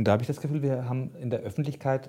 [0.00, 2.08] Und da habe ich das Gefühl, wir haben in der Öffentlichkeit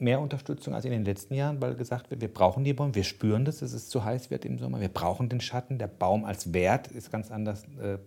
[0.00, 3.04] mehr Unterstützung als in den letzten Jahren, weil gesagt wird, wir brauchen die Bäume, wir
[3.04, 6.24] spüren das, dass es zu heiß wird im Sommer, wir brauchen den Schatten, der Baum
[6.24, 7.98] als Wert ist ganz anders äh,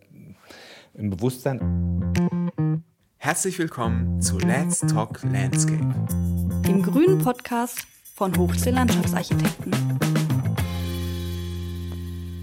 [0.94, 1.62] im Bewusstsein.
[3.16, 5.96] Herzlich willkommen zu Let's Talk Landscape,
[6.68, 9.71] dem grünen Podcast von Hochsee Landschaftsarchitekten.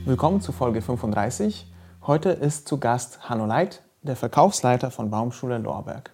[0.07, 1.71] Willkommen zu Folge 35.
[2.07, 6.11] Heute ist zu Gast Hanno Leit, der Verkaufsleiter von Baumschule Lorberg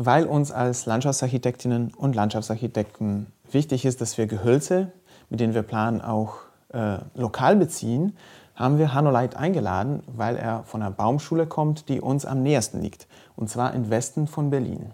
[0.00, 4.92] weil uns als Landschaftsarchitektinnen und Landschaftsarchitekten wichtig ist, dass wir Gehölze,
[5.28, 6.36] mit denen wir planen, auch
[6.72, 8.16] äh, lokal beziehen,
[8.54, 12.80] haben wir Hanno Leit eingeladen, weil er von einer Baumschule kommt, die uns am nähersten
[12.80, 14.92] liegt, und zwar im Westen von Berlin.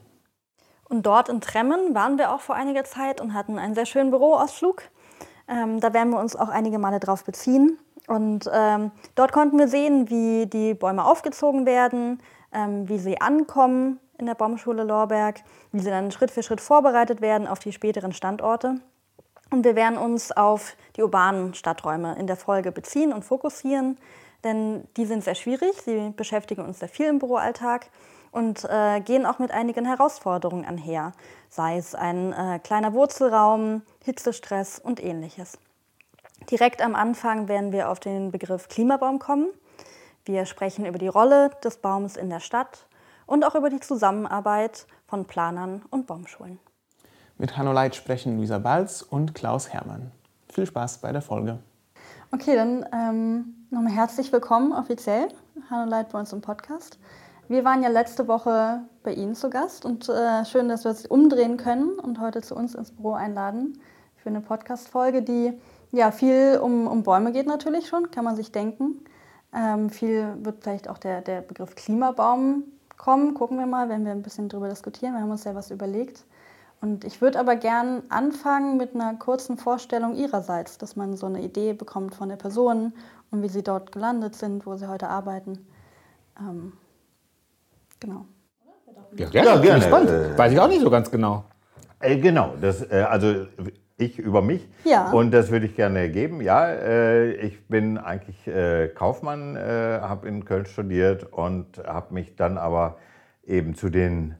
[0.88, 4.10] Und dort in Tremmen waren wir auch vor einiger Zeit und hatten einen sehr schönen
[4.10, 4.84] Büroausflug.
[5.48, 7.78] Ähm, da werden wir uns auch einige Male drauf beziehen.
[8.06, 13.98] Und ähm, dort konnten wir sehen, wie die Bäume aufgezogen werden, ähm, wie sie ankommen,
[14.18, 15.42] in der Baumschule Lorberg,
[15.72, 18.80] wie sie dann Schritt für Schritt vorbereitet werden auf die späteren Standorte.
[19.50, 23.98] Und wir werden uns auf die urbanen Stadträume in der Folge beziehen und fokussieren,
[24.42, 27.88] denn die sind sehr schwierig, sie beschäftigen uns sehr viel im Büroalltag
[28.30, 31.12] und äh, gehen auch mit einigen Herausforderungen einher,
[31.48, 35.58] sei es ein äh, kleiner Wurzelraum, Hitzestress und ähnliches.
[36.50, 39.48] Direkt am Anfang werden wir auf den Begriff Klimabaum kommen.
[40.24, 42.86] Wir sprechen über die Rolle des Baums in der Stadt
[43.26, 46.58] und auch über die Zusammenarbeit von Planern und Baumschulen.
[47.38, 50.12] Mit Hanno Leit sprechen Luisa Balz und Klaus Hermann.
[50.48, 51.58] Viel Spaß bei der Folge.
[52.30, 55.28] Okay, dann ähm, nochmal herzlich willkommen offiziell,
[55.70, 56.98] Hanno Leit bei uns im Podcast.
[57.48, 61.06] Wir waren ja letzte Woche bei Ihnen zu Gast und äh, schön, dass wir es
[61.06, 63.78] umdrehen können und heute zu uns ins Büro einladen
[64.16, 65.52] für eine Podcast-Folge, die
[65.92, 69.04] ja viel um, um Bäume geht natürlich schon, kann man sich denken.
[69.54, 72.64] Ähm, viel wird vielleicht auch der, der Begriff Klimabaum
[73.04, 73.34] kommen.
[73.34, 75.12] Gucken wir mal, wenn wir ein bisschen darüber diskutieren.
[75.12, 76.24] Wir haben uns ja was überlegt.
[76.80, 81.42] Und ich würde aber gern anfangen mit einer kurzen Vorstellung Ihrerseits, dass man so eine
[81.42, 82.94] Idee bekommt von der Person
[83.30, 85.66] und wie Sie dort gelandet sind, wo Sie heute arbeiten.
[86.38, 86.72] Ähm,
[88.00, 88.24] genau.
[89.16, 89.48] Ja, gerne.
[89.50, 89.82] Ja, gerne.
[89.82, 90.10] Spannend.
[90.10, 91.44] Äh, Weiß ich auch nicht so ganz genau.
[92.00, 92.54] Äh, genau.
[92.60, 93.46] Das, äh, also
[93.96, 94.68] ich über mich.
[94.84, 95.10] Ja.
[95.12, 96.40] Und das würde ich gerne geben.
[96.40, 102.36] Ja, äh, ich bin eigentlich äh, Kaufmann, äh, habe in Köln studiert und habe mich
[102.36, 102.96] dann aber
[103.44, 104.34] eben zu, den,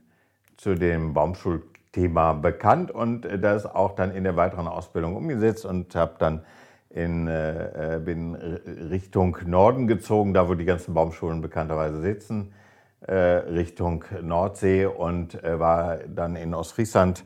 [0.57, 6.15] zu dem Baumschulthema bekannt und das auch dann in der weiteren Ausbildung umgesetzt und habe
[6.19, 6.45] dann
[6.91, 12.53] in, äh, bin Richtung Norden gezogen, da wo die ganzen Baumschulen bekannterweise sitzen,
[13.01, 17.25] äh, Richtung Nordsee und äh, war dann in Ostfriesland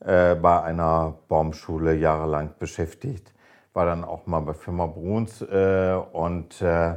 [0.00, 3.32] äh, bei einer Baumschule jahrelang beschäftigt.
[3.72, 6.96] War dann auch mal bei Firma Bruns äh, und äh,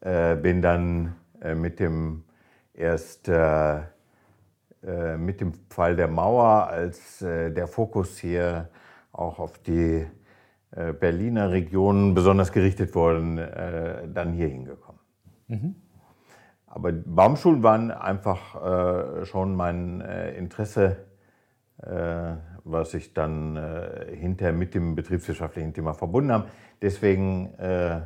[0.00, 1.16] äh bin dann
[1.54, 2.24] mit dem
[2.72, 3.36] erst mit
[5.40, 8.70] dem Fall der Mauer, als der Fokus hier
[9.12, 10.06] auch auf die
[10.98, 15.00] Berliner Region besonders gerichtet worden, dann hier hingekommen.
[15.48, 15.76] Mhm.
[16.66, 21.05] Aber Baumschulen waren einfach schon mein Interesse
[21.78, 26.48] was ich dann äh, hinterher mit dem betriebswirtschaftlichen Thema verbunden habe.
[26.82, 28.00] Deswegen äh,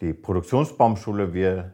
[0.00, 1.32] die Produktionsbaumschule.
[1.32, 1.72] Wir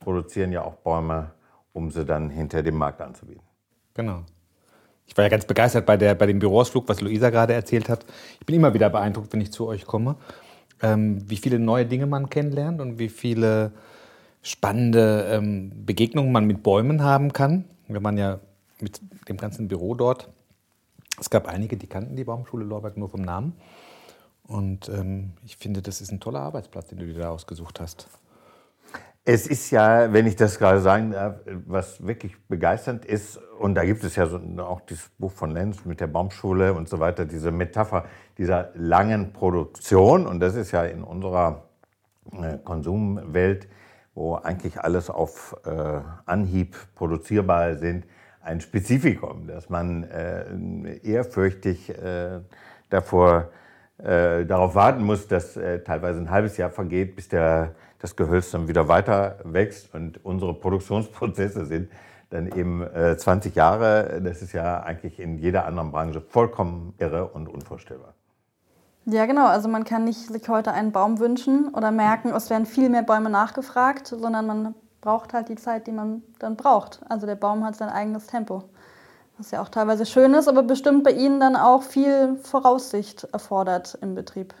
[0.00, 1.32] produzieren ja auch Bäume,
[1.72, 3.42] um sie dann hinter dem Markt anzubieten.
[3.94, 4.22] Genau.
[5.06, 8.04] Ich war ja ganz begeistert bei, der, bei dem Büroausflug, was Luisa gerade erzählt hat.
[8.38, 10.16] Ich bin immer wieder beeindruckt, wenn ich zu euch komme,
[10.82, 13.72] ähm, wie viele neue Dinge man kennenlernt und wie viele
[14.42, 17.64] spannende ähm, Begegnungen man mit Bäumen haben kann.
[17.88, 18.38] Wenn man ja
[18.80, 20.28] mit dem ganzen Büro dort
[21.20, 23.54] es gab einige, die kannten die Baumschule Lorberg nur vom Namen.
[24.44, 28.08] Und ähm, ich finde, das ist ein toller Arbeitsplatz, den du dir da ausgesucht hast.
[29.24, 31.36] Es ist ja, wenn ich das gerade sagen darf,
[31.66, 35.84] was wirklich begeisternd ist, und da gibt es ja so, auch dieses Buch von Lenz
[35.84, 38.06] mit der Baumschule und so weiter, diese Metapher
[38.38, 40.26] dieser langen Produktion.
[40.26, 41.68] Und das ist ja in unserer
[42.32, 43.68] äh, Konsumwelt,
[44.14, 48.06] wo eigentlich alles auf äh, Anhieb produzierbar sind,
[48.42, 52.40] ein Spezifikum, dass man äh, ehrfürchtig äh,
[52.88, 53.50] davor,
[53.98, 58.50] äh, darauf warten muss, dass äh, teilweise ein halbes Jahr vergeht, bis der, das Gehölz
[58.50, 59.94] dann wieder weiter wächst.
[59.94, 61.90] Und unsere Produktionsprozesse sind
[62.30, 62.86] dann eben
[63.16, 64.20] 20 äh, Jahre.
[64.22, 68.14] Das ist ja eigentlich in jeder anderen Branche vollkommen irre und unvorstellbar.
[69.06, 69.46] Ja, genau.
[69.46, 73.02] Also man kann nicht sich heute einen Baum wünschen oder merken, es werden viel mehr
[73.02, 77.00] Bäume nachgefragt, sondern man braucht halt die Zeit, die man dann braucht.
[77.08, 78.64] Also der Baum hat sein eigenes Tempo.
[79.38, 83.98] Was ja auch teilweise schön ist, aber bestimmt bei Ihnen dann auch viel Voraussicht erfordert
[84.02, 84.54] im Betrieb.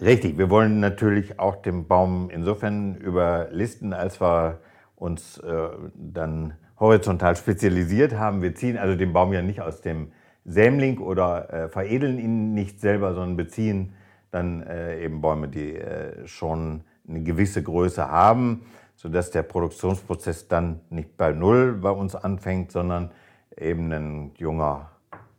[0.00, 4.60] Richtig, wir wollen natürlich auch den Baum insofern überlisten, als wir
[4.94, 8.42] uns äh, dann horizontal spezialisiert haben.
[8.42, 10.12] Wir ziehen also den Baum ja nicht aus dem
[10.44, 13.94] Sämling oder äh, veredeln ihn nicht selber, sondern beziehen
[14.30, 18.66] dann äh, eben Bäume, die äh, schon eine gewisse Größe haben,
[18.96, 23.12] sodass der Produktionsprozess dann nicht bei Null bei uns anfängt, sondern
[23.56, 24.90] eben ein junger,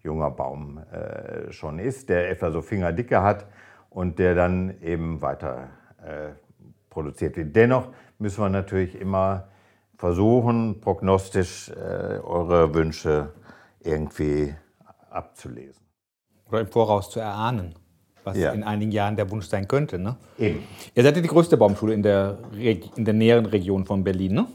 [0.03, 3.47] junger Baum äh, schon ist, der etwa so Fingerdicke hat
[3.89, 5.69] und der dann eben weiter
[6.03, 6.29] äh,
[6.89, 7.55] produziert wird.
[7.55, 7.89] Dennoch
[8.19, 9.47] müssen wir natürlich immer
[9.97, 13.33] versuchen, prognostisch äh, eure Wünsche
[13.79, 14.53] irgendwie
[15.09, 15.83] abzulesen.
[16.49, 17.75] Oder im Voraus zu erahnen,
[18.27, 18.51] was ja.
[18.51, 19.97] in einigen Jahren der Wunsch sein könnte.
[19.97, 20.17] Ne?
[20.37, 20.59] Eben.
[20.93, 22.37] Ihr seid ja die größte Baumschule in der,
[22.95, 24.47] in der näheren Region von Berlin, ne?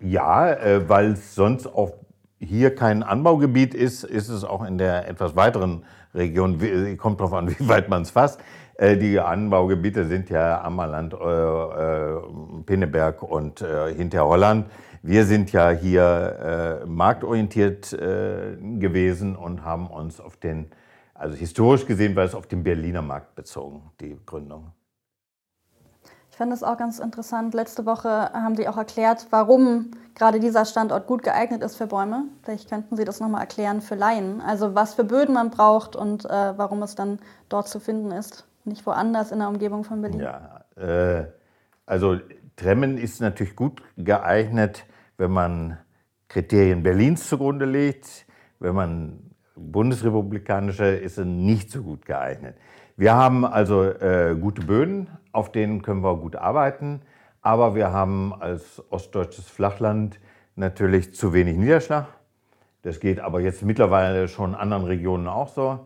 [0.00, 1.92] Ja, äh, weil es sonst auch
[2.38, 5.82] hier kein Anbaugebiet ist, ist es auch in der etwas weiteren
[6.14, 6.58] Region,
[6.96, 8.40] kommt darauf an, wie weit man es fasst.
[8.74, 12.20] Äh, die Anbaugebiete sind ja Ammerland, äh, äh,
[12.64, 14.66] Pinneberg und äh, hinter Holland.
[15.02, 20.66] Wir sind ja hier äh, marktorientiert äh, gewesen und haben uns auf den,
[21.18, 24.72] also historisch gesehen war es auf den Berliner Markt bezogen, die Gründung.
[26.30, 27.52] Ich fand es auch ganz interessant.
[27.52, 32.26] Letzte Woche haben Sie auch erklärt, warum gerade dieser Standort gut geeignet ist für Bäume.
[32.44, 34.40] Vielleicht könnten Sie das nochmal erklären für Laien.
[34.40, 37.18] Also was für Böden man braucht und äh, warum es dann
[37.48, 40.20] dort zu finden ist, nicht woanders in der Umgebung von Berlin.
[40.20, 41.24] Ja, äh,
[41.86, 42.20] also
[42.54, 44.84] Tremmen ist natürlich gut geeignet,
[45.16, 45.78] wenn man
[46.28, 48.26] Kriterien Berlins zugrunde legt.
[48.60, 49.27] Wenn man
[49.58, 52.56] bundesrepublikanische ist nicht so gut geeignet.
[52.96, 57.02] Wir haben also äh, gute Böden, auf denen können wir gut arbeiten.
[57.42, 60.18] Aber wir haben als ostdeutsches Flachland
[60.56, 62.06] natürlich zu wenig Niederschlag.
[62.82, 65.80] Das geht aber jetzt mittlerweile schon in anderen Regionen auch so.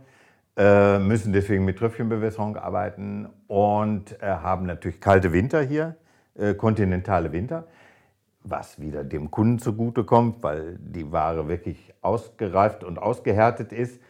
[0.56, 5.96] Äh, müssen deswegen mit Tröpfchenbewässerung arbeiten und äh, haben natürlich kalte Winter hier
[6.34, 7.64] äh, kontinentale Winter,
[8.44, 14.00] was wieder dem Kunden zugutekommt, weil die Ware wirklich ausgereift und ausgehärtet ist.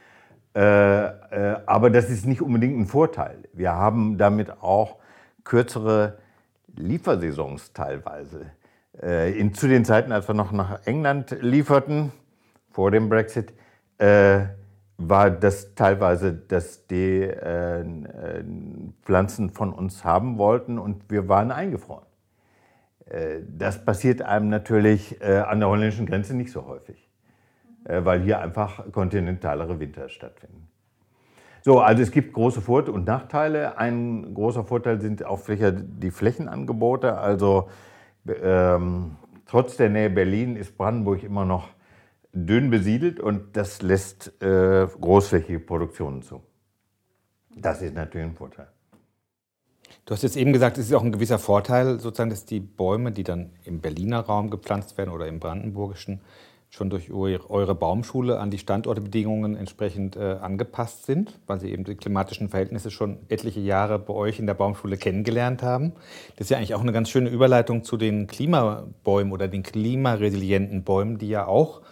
[0.54, 3.38] Äh, äh, aber das ist nicht unbedingt ein Vorteil.
[3.52, 4.96] Wir haben damit auch
[5.44, 6.18] kürzere
[6.76, 8.46] Liefersaisons teilweise.
[9.00, 12.12] Äh, in, zu den Zeiten, als wir noch nach England lieferten,
[12.70, 13.52] vor dem Brexit,
[15.08, 17.84] war das teilweise, dass die äh,
[19.02, 22.06] Pflanzen von uns haben wollten und wir waren eingefroren.
[23.12, 27.10] Äh, das passiert einem natürlich äh, an der holländischen Grenze nicht so häufig,
[27.84, 30.68] äh, weil hier einfach kontinentalere Winter stattfinden.
[31.64, 33.78] So, also es gibt große Vor- und Nachteile.
[33.78, 37.18] Ein großer Vorteil sind auch die Flächenangebote.
[37.18, 37.68] Also
[38.26, 39.16] ähm,
[39.46, 41.68] trotz der Nähe Berlin ist Brandenburg immer noch
[42.32, 46.42] dünn besiedelt und das lässt äh, großflächige Produktionen zu.
[47.54, 48.66] Das ist natürlich ein Vorteil.
[50.04, 53.12] Du hast jetzt eben gesagt, es ist auch ein gewisser Vorteil, sozusagen, dass die Bäume,
[53.12, 56.20] die dann im Berliner Raum gepflanzt werden oder im brandenburgischen,
[56.70, 61.94] schon durch eure Baumschule an die Standortbedingungen entsprechend äh, angepasst sind, weil sie eben die
[61.94, 65.92] klimatischen Verhältnisse schon etliche Jahre bei euch in der Baumschule kennengelernt haben.
[66.36, 70.82] Das ist ja eigentlich auch eine ganz schöne Überleitung zu den Klimabäumen oder den klimaresilienten
[70.82, 71.82] Bäumen, die ja auch,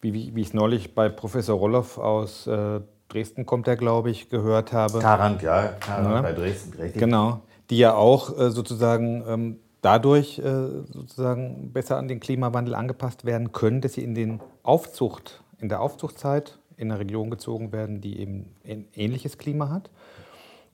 [0.00, 2.80] wie, wie, ich es neulich bei Professor Roloff aus äh,
[3.12, 5.00] Dresden kommt er, glaube ich, gehört habe.
[5.00, 6.22] Tarant, ja, Tarant ja.
[6.22, 7.00] bei Dresden, richtig.
[7.00, 13.24] Genau, die ja auch äh, sozusagen ähm, dadurch äh, sozusagen besser an den Klimawandel angepasst
[13.24, 18.00] werden können, dass sie in den Aufzucht, in der Aufzuchtzeit in eine Region gezogen werden,
[18.00, 19.90] die eben ein ähnliches Klima hat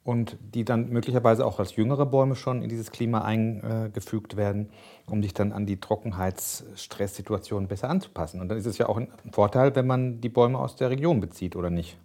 [0.05, 4.71] und die dann möglicherweise auch als jüngere Bäume schon in dieses Klima eingefügt werden,
[5.07, 8.41] um sich dann an die Trockenheitsstresssituation besser anzupassen.
[8.41, 11.21] Und dann ist es ja auch ein Vorteil, wenn man die Bäume aus der Region
[11.21, 11.99] bezieht, oder nicht?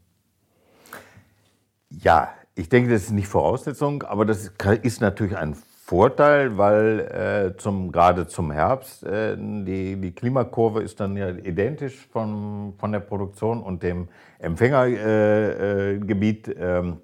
[2.02, 7.58] Ja, ich denke, das ist nicht Voraussetzung, aber das ist natürlich ein Vorteil, weil äh,
[7.58, 13.02] zum, gerade zum Herbst äh, die, die Klimakurve ist dann ja identisch von, von der
[13.02, 14.08] Produktion und dem
[14.40, 17.02] Empfängergebiet äh, ähm,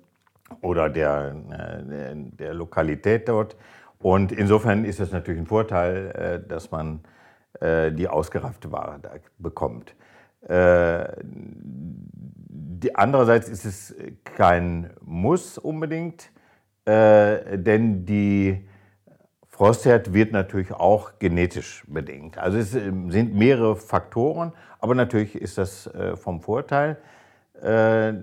[0.62, 3.58] oder der, äh, der Lokalität dort.
[4.00, 7.02] Und insofern ist es natürlich ein Vorteil, äh, dass man
[7.60, 9.94] äh, die ausgereifte Ware da bekommt.
[12.94, 16.32] Andererseits ist es kein Muss unbedingt,
[16.86, 18.68] äh, denn die
[19.48, 22.38] Frostherd wird natürlich auch genetisch bedingt.
[22.38, 26.98] Also es ähm, sind mehrere Faktoren, aber natürlich ist das äh, vom Vorteil.
[27.62, 28.14] Äh,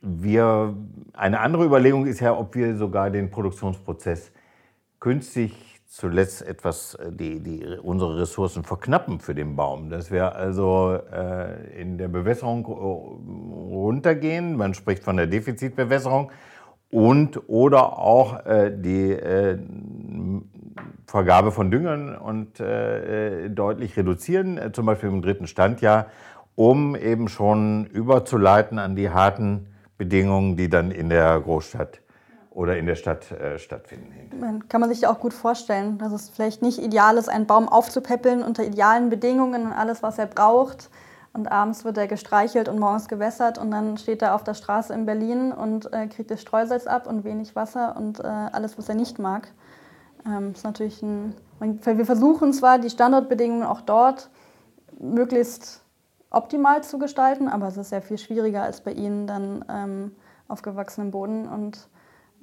[0.00, 0.74] wir,
[1.12, 4.32] eine andere Überlegung ist ja, ob wir sogar den Produktionsprozess
[5.00, 9.90] künstlich zuletzt etwas äh, die, die, unsere Ressourcen verknappen für den Baum.
[9.90, 16.30] Dass wir also äh, in der Bewässerung äh, runtergehen, man spricht von der Defizitbewässerung,
[16.90, 19.58] und oder auch äh, die äh,
[21.06, 26.06] Vergabe von Düngern und äh, deutlich reduzieren, äh, zum Beispiel im dritten Standjahr,
[26.54, 29.66] um eben schon überzuleiten an die harten
[29.98, 32.00] Bedingungen, die dann in der Großstadt
[32.56, 34.64] oder in der Stadt äh, stattfinden.
[34.70, 37.68] Kann man sich ja auch gut vorstellen, dass es vielleicht nicht ideal ist, einen Baum
[37.68, 40.88] aufzupäppeln unter idealen Bedingungen und alles, was er braucht.
[41.34, 44.94] Und abends wird er gestreichelt und morgens gewässert und dann steht er auf der Straße
[44.94, 48.88] in Berlin und äh, kriegt das Streusalz ab und wenig Wasser und äh, alles, was
[48.88, 49.48] er nicht mag.
[50.24, 54.30] Ähm, ist natürlich ein, wir versuchen zwar, die Standortbedingungen auch dort
[54.98, 55.82] möglichst
[56.30, 60.12] optimal zu gestalten, aber es ist sehr viel schwieriger als bei Ihnen dann ähm,
[60.48, 61.86] auf gewachsenem Boden und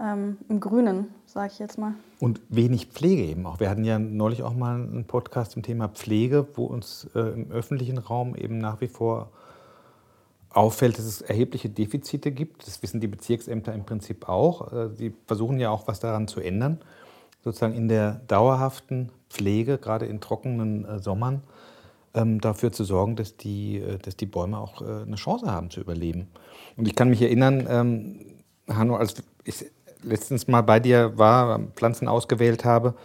[0.01, 1.93] ähm, im Grünen, sage ich jetzt mal.
[2.19, 3.59] Und wenig Pflege eben auch.
[3.59, 7.51] Wir hatten ja neulich auch mal einen Podcast zum Thema Pflege, wo uns äh, im
[7.51, 9.29] öffentlichen Raum eben nach wie vor
[10.53, 12.67] auffällt, dass es erhebliche Defizite gibt.
[12.67, 14.71] Das wissen die Bezirksämter im Prinzip auch.
[14.71, 16.79] Äh, sie versuchen ja auch was daran zu ändern,
[17.43, 21.41] sozusagen in der dauerhaften Pflege, gerade in trockenen äh, Sommern,
[22.13, 25.81] ähm, dafür zu sorgen, dass die, äh, dass die Bäume auch eine Chance haben zu
[25.81, 26.27] überleben.
[26.77, 28.19] Und ich kann mich erinnern, ähm,
[28.69, 29.65] Hanno, als ich
[30.03, 32.95] letztens mal bei dir war, Pflanzen ausgewählt habe,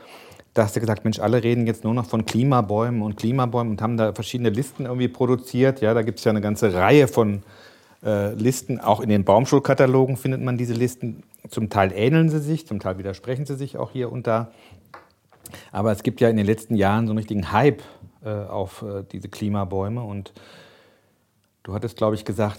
[0.59, 3.81] da hast du gesagt, Mensch, alle reden jetzt nur noch von Klimabäumen und Klimabäumen und
[3.81, 5.81] haben da verschiedene Listen irgendwie produziert.
[5.81, 7.45] Ja, da gibt es ja eine ganze Reihe von
[8.03, 8.81] äh, Listen.
[8.81, 11.23] Auch in den Baumschulkatalogen findet man diese Listen.
[11.49, 14.51] Zum Teil ähneln sie sich, zum Teil widersprechen sie sich auch hier und da.
[15.71, 17.83] Aber es gibt ja in den letzten Jahren so einen richtigen Hype
[18.25, 20.03] äh, auf äh, diese Klimabäume.
[20.03, 20.33] Und
[21.63, 22.59] du hattest, glaube ich, gesagt,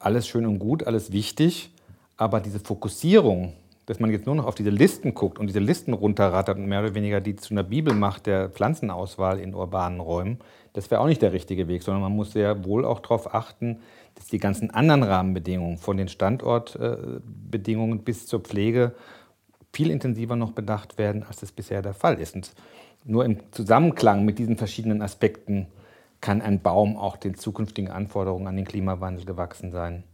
[0.00, 1.70] alles schön und gut, alles wichtig.
[2.16, 3.52] Aber diese Fokussierung
[3.86, 6.80] dass man jetzt nur noch auf diese Listen guckt und diese Listen runterrattert und mehr
[6.80, 10.38] oder weniger die zu einer Bibel macht der Pflanzenauswahl in urbanen Räumen,
[10.72, 13.78] das wäre auch nicht der richtige Weg, sondern man muss sehr wohl auch darauf achten,
[14.14, 18.92] dass die ganzen anderen Rahmenbedingungen, von den Standortbedingungen bis zur Pflege,
[19.72, 22.34] viel intensiver noch bedacht werden, als das bisher der Fall ist.
[22.34, 22.52] Und
[23.04, 25.68] nur im Zusammenklang mit diesen verschiedenen Aspekten
[26.20, 30.04] kann ein Baum auch den zukünftigen Anforderungen an den Klimawandel gewachsen sein.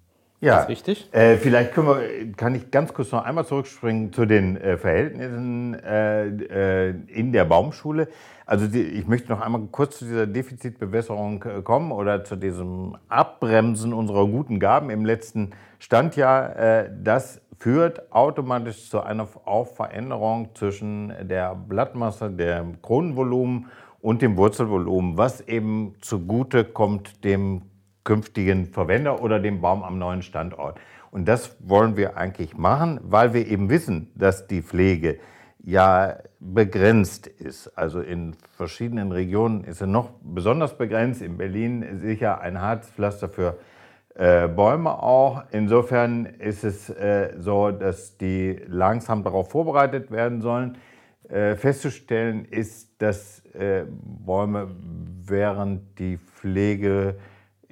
[0.43, 1.09] Ja, richtig.
[1.13, 6.27] Äh, vielleicht wir, kann ich ganz kurz noch einmal zurückspringen zu den äh, Verhältnissen äh,
[6.89, 8.09] äh in der Baumschule.
[8.45, 12.97] Also die, ich möchte noch einmal kurz zu dieser Defizitbewässerung äh, kommen oder zu diesem
[13.09, 16.57] Abbremsen unserer guten Gaben im letzten Standjahr.
[16.57, 19.29] Äh, das führt automatisch zu einer
[19.77, 23.67] Veränderung zwischen der Blattmasse, dem Kronenvolumen
[24.01, 27.63] und dem Wurzelvolumen, was eben zugute kommt dem
[28.05, 30.79] künftigen Verwender oder dem Baum am neuen Standort.
[31.11, 35.19] Und das wollen wir eigentlich machen, weil wir eben wissen, dass die Pflege
[35.65, 37.69] ja begrenzt ist.
[37.79, 41.23] Also in verschiedenen Regionen ist sie noch besonders begrenzt.
[41.23, 43.59] In Berlin sicher ein Harzpflaster für
[44.15, 45.45] äh, Bäume auch.
[45.53, 50.79] Insofern ist es äh, so, dass die langsam darauf vorbereitet werden sollen.
[51.29, 54.69] Äh, festzustellen ist, dass äh, Bäume
[55.25, 57.17] während die Pflege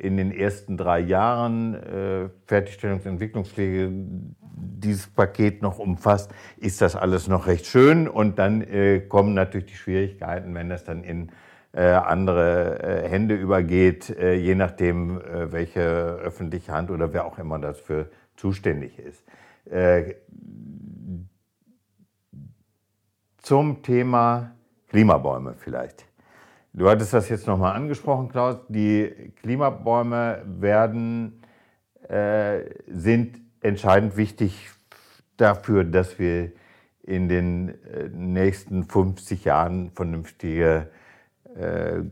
[0.01, 3.91] in den ersten drei Jahren äh, Fertigstellungs- und Entwicklungspflege
[4.57, 8.09] dieses Paket noch umfasst, ist das alles noch recht schön.
[8.09, 11.31] Und dann äh, kommen natürlich die Schwierigkeiten, wenn das dann in
[11.73, 17.39] äh, andere äh, Hände übergeht, äh, je nachdem, äh, welche öffentliche Hand oder wer auch
[17.39, 19.23] immer dafür zuständig ist.
[23.43, 24.53] zum Thema
[24.89, 26.10] Klimabäume vielleicht.
[26.73, 28.57] Du hattest das jetzt nochmal angesprochen, Klaus.
[28.69, 31.43] Die Klimabäume werden,
[32.09, 34.71] äh, sind entscheidend wichtig
[35.37, 36.53] dafür, dass wir
[37.03, 40.91] in den äh, nächsten 50 Jahren vernünftige
[41.57, 42.03] äh,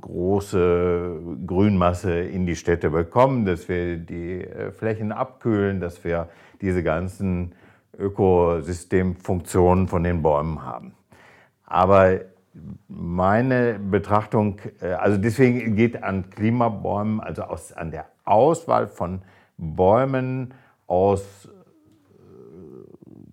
[0.00, 6.28] große Grünmasse in die Städte bekommen, dass wir die äh, Flächen abkühlen, dass wir
[6.60, 7.54] diese ganzen
[7.98, 10.92] Ökosystemfunktionen von den Bäumen haben.
[11.64, 12.20] Aber
[12.88, 19.22] meine Betrachtung, äh, also deswegen geht an Klimabäumen, also aus, an der Auswahl von
[19.58, 20.54] Bäumen
[20.86, 21.50] aus äh,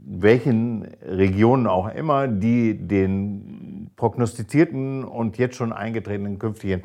[0.06, 6.84] welchen Regionen auch immer, die den prognostizierten und jetzt schon eingetretenen künftigen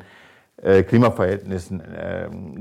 [0.57, 1.81] äh, Klimaverhältnissen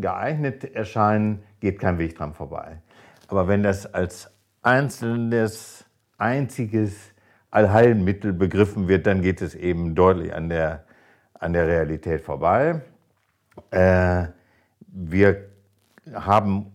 [0.01, 2.81] geeignet erscheinen, geht kein Weg dran vorbei.
[3.29, 4.31] Aber wenn das als
[4.63, 5.85] einzelnes,
[6.17, 7.13] einziges
[7.59, 10.85] Allheilmittel begriffen wird, dann geht es eben deutlich an der,
[11.35, 12.83] an der Realität vorbei.
[13.73, 14.27] Äh,
[14.87, 15.49] wir
[16.15, 16.73] haben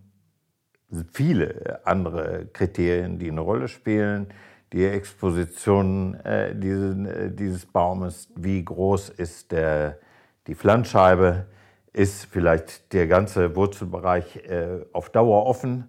[1.14, 4.28] viele andere Kriterien, die eine Rolle spielen.
[4.74, 10.00] Die Exposition äh, dieses, äh, dieses Baumes, wie groß ist der,
[10.48, 11.46] die Pflanzscheibe,
[11.94, 15.88] ist vielleicht der ganze Wurzelbereich äh, auf Dauer offen,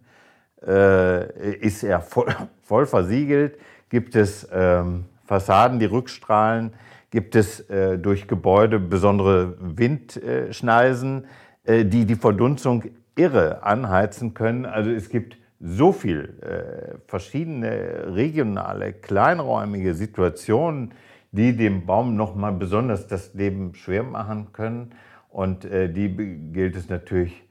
[0.64, 2.32] äh, ist er voll,
[2.62, 6.72] voll versiegelt, gibt es ähm, Fassaden, die rückstrahlen,
[7.10, 11.26] gibt es äh, durch Gebäude besondere Windschneisen,
[11.64, 12.84] äh, die die Verdunstung
[13.16, 14.66] irre anheizen können.
[14.66, 20.92] Also es gibt so viel äh, verschiedene regionale, kleinräumige Situationen,
[21.32, 24.92] die dem Baum nochmal besonders das Leben schwer machen können.
[25.30, 26.14] Und äh, die
[26.52, 27.44] gilt es natürlich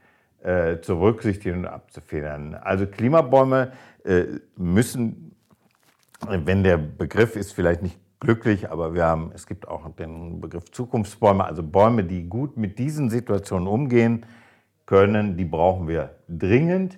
[0.43, 2.55] äh, zu berücksichtigen und abzufedern.
[2.55, 3.71] Also Klimabäume
[4.05, 4.25] äh,
[4.55, 5.32] müssen,
[6.29, 10.71] wenn der Begriff ist vielleicht nicht glücklich, aber wir haben, es gibt auch den Begriff
[10.71, 14.25] Zukunftsbäume, also Bäume, die gut mit diesen Situationen umgehen
[14.85, 16.97] können, die brauchen wir dringend,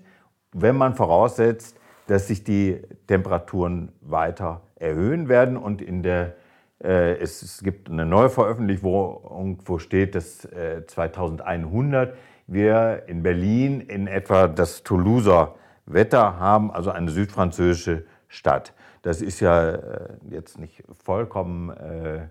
[0.54, 1.78] wenn man voraussetzt,
[2.08, 6.36] dass sich die Temperaturen weiter erhöhen werden und in der
[6.84, 12.16] äh, es, gibt eine neue Veröffentlichung, wo steht, dass äh, 2100
[12.48, 15.56] wir in Berlin in etwa das Toulouser
[15.86, 18.74] Wetter haben, also eine südfranzösische Stadt.
[19.06, 22.28] Das ist ja äh, jetzt nicht vollkommen äh,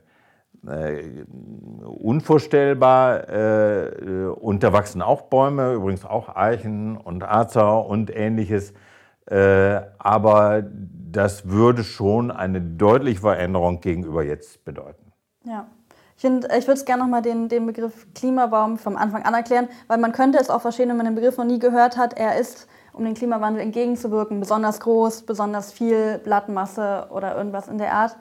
[0.67, 1.25] äh,
[1.85, 3.29] unvorstellbar.
[4.41, 8.73] Und da wachsen auch Bäume, übrigens auch Eichen und Azer und ähnliches.
[9.27, 10.65] Äh, aber
[11.13, 15.13] das würde schon eine deutliche Veränderung gegenüber jetzt bedeuten.
[15.45, 15.69] Ja.
[16.17, 19.99] Ich, ich würde es gerne nochmal den, den Begriff Klimabaum vom Anfang an erklären, weil
[19.99, 22.15] man könnte es auch verstehen, wenn man den Begriff noch nie gehört hat.
[22.19, 27.93] Er ist um den Klimawandel entgegenzuwirken, besonders groß, besonders viel Blattmasse oder irgendwas in der
[27.93, 28.17] Art.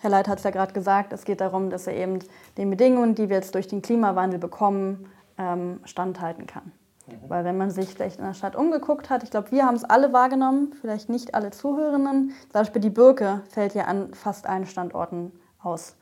[0.00, 2.20] Herr Leit hat es ja gerade gesagt, es geht darum, dass er eben
[2.56, 6.72] den Bedingungen, die wir jetzt durch den Klimawandel bekommen, ähm, standhalten kann.
[7.06, 7.12] Mhm.
[7.28, 9.84] Weil wenn man sich vielleicht in der Stadt umgeguckt hat, ich glaube, wir haben es
[9.84, 14.66] alle wahrgenommen, vielleicht nicht alle Zuhörenden, zum Beispiel die Birke fällt ja an fast allen
[14.66, 15.96] Standorten aus.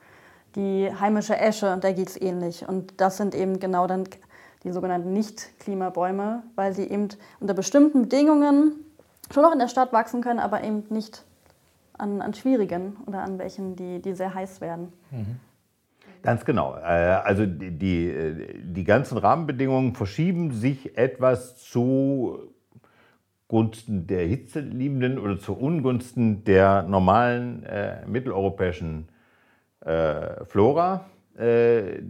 [0.57, 2.69] Die heimische Esche, da geht es ähnlich.
[2.69, 4.05] Und das sind eben genau dann
[4.65, 7.09] die sogenannten Nicht-Klimabäume, weil sie eben
[7.41, 8.75] unter bestimmten Bedingungen
[9.33, 11.25] schon noch in der Stadt wachsen können, aber eben nicht
[11.99, 14.93] an, an schwierigen oder an welchen, die, die sehr heiß werden.
[15.11, 15.37] Mhm.
[16.23, 16.77] Ganz genau.
[16.77, 22.53] Äh, also die, die, äh, die ganzen Rahmenbedingungen verschieben sich etwas zu
[23.49, 29.09] Gunsten der Hitzeliebenden oder zu Ungunsten der normalen äh, mitteleuropäischen
[29.81, 31.07] äh, Flora.
[31.39, 32.03] Äh,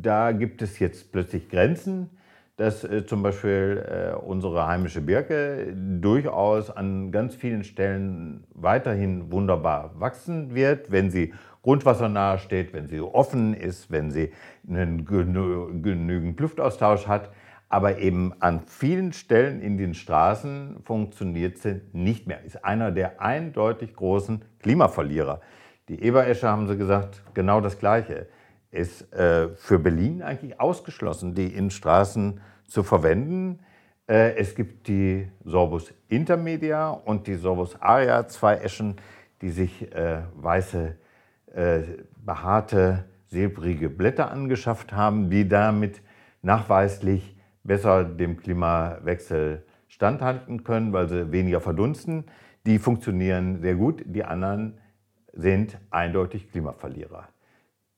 [0.00, 2.10] da gibt es jetzt plötzlich Grenzen,
[2.56, 9.92] dass äh, zum Beispiel äh, unsere heimische Birke durchaus an ganz vielen Stellen weiterhin wunderbar
[9.98, 14.32] wachsen wird, wenn sie grundwassernah steht, wenn sie offen ist, wenn sie
[14.68, 17.30] einen genügend Luftaustausch hat.
[17.68, 22.42] Aber eben an vielen Stellen in den Straßen funktioniert sie nicht mehr.
[22.44, 25.40] Ist einer der eindeutig großen Klimaverlierer.
[25.88, 28.28] Die Eberesche haben sie gesagt, genau das Gleiche
[28.70, 33.60] ist äh, für Berlin eigentlich ausgeschlossen, die in Straßen zu verwenden.
[34.06, 38.96] Äh, es gibt die Sorbus Intermedia und die Sorbus Aria, zwei Eschen,
[39.40, 40.96] die sich äh, weiße,
[41.54, 41.80] äh,
[42.24, 46.02] behaarte, silbrige Blätter angeschafft haben, die damit
[46.42, 52.24] nachweislich besser dem Klimawechsel standhalten können, weil sie weniger verdunsten.
[52.66, 54.78] Die funktionieren sehr gut, die anderen
[55.32, 57.28] sind eindeutig Klimaverlierer.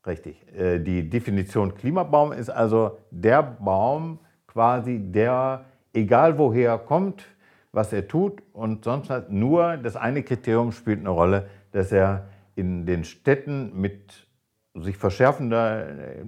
[0.06, 0.44] Richtig.
[0.56, 7.24] Äh, die Definition Klimabaum ist also der Baum quasi, der egal woher kommt,
[7.72, 12.26] was er tut und sonst hat nur das eine Kriterium spielt eine Rolle, dass er
[12.56, 14.26] in den Städten mit
[14.74, 16.24] sich verschärfender äh,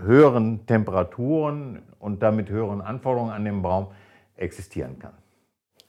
[0.00, 3.88] höheren Temperaturen und damit höheren Anforderungen an den Baum
[4.36, 5.12] existieren kann.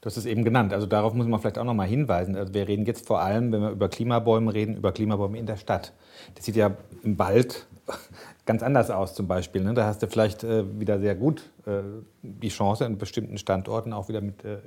[0.01, 2.36] Du hast es eben genannt, also darauf muss man vielleicht auch noch mal hinweisen.
[2.36, 5.57] Also wir reden jetzt vor allem, wenn wir über Klimabäume reden, über Klimabäume in der
[5.57, 5.93] Stadt.
[6.36, 7.65] Das sieht ja im Wald
[8.45, 9.63] ganz anders aus zum Beispiel.
[9.63, 9.73] Ne?
[9.73, 11.81] Da hast du vielleicht äh, wieder sehr gut äh,
[12.21, 14.57] die Chance, an bestimmten Standorten auch wieder mit äh,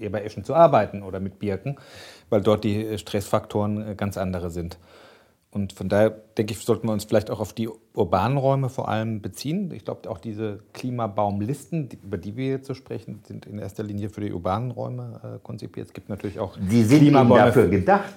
[0.00, 1.76] Ebereschen zu arbeiten oder mit Birken,
[2.28, 4.78] weil dort die äh, Stressfaktoren äh, ganz andere sind.
[5.52, 8.88] Und von daher denke ich, sollten wir uns vielleicht auch auf die urbanen Räume vor
[8.88, 9.72] allem beziehen.
[9.72, 14.10] Ich glaube, auch diese Klimabaumlisten, über die wir jetzt so sprechen, sind in erster Linie
[14.10, 15.88] für die urbanen Räume äh, konzipiert.
[15.88, 18.14] Es gibt natürlich auch die sind Klimabäume dafür gedacht,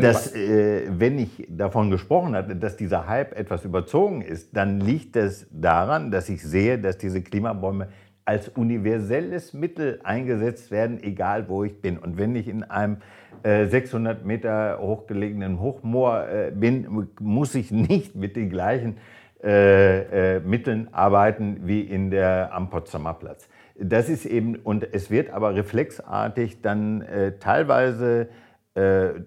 [0.00, 5.16] dass, äh, wenn ich davon gesprochen hatte, dass dieser Hype etwas überzogen ist, dann liegt
[5.16, 7.88] es daran, dass ich sehe, dass diese Klimabäume
[8.24, 11.98] als universelles Mittel eingesetzt werden, egal wo ich bin.
[11.98, 12.98] Und wenn ich in einem
[13.44, 18.98] 600 äh, Meter hochgelegenen Hochmoor äh, bin, muss ich nicht mit den gleichen
[19.42, 23.48] äh, Mitteln arbeiten wie in der, am Potsdamer Platz.
[23.76, 27.04] Das ist eben, und es wird aber reflexartig dann
[27.40, 28.28] teilweise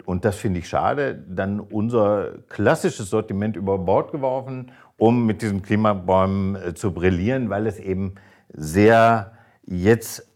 [0.06, 5.62] und das finde ich schade, dann unser klassisches Sortiment über Bord geworfen, um mit diesen
[5.62, 8.16] Klimabäumen zu brillieren, weil es eben
[8.56, 9.34] sehr
[9.66, 10.28] jetzt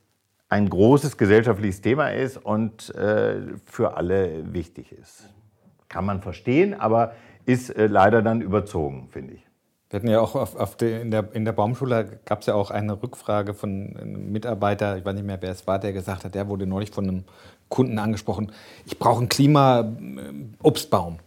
[0.49, 5.29] ein großes gesellschaftliches Thema ist und äh, für alle wichtig ist.
[5.87, 7.13] kann man verstehen, aber
[7.45, 9.45] ist äh, leider dann überzogen, finde ich.
[9.89, 12.53] Wir hatten ja auch auf, auf der, in, der, in der Baumschule gab es ja
[12.53, 16.25] auch eine Rückfrage von einem Mitarbeiter, ich weiß nicht mehr, wer es war, der gesagt
[16.25, 17.23] hat, der wurde neulich von einem
[17.69, 18.51] Kunden angesprochen,
[18.85, 21.17] ich brauche einen Klima-Obstbaum.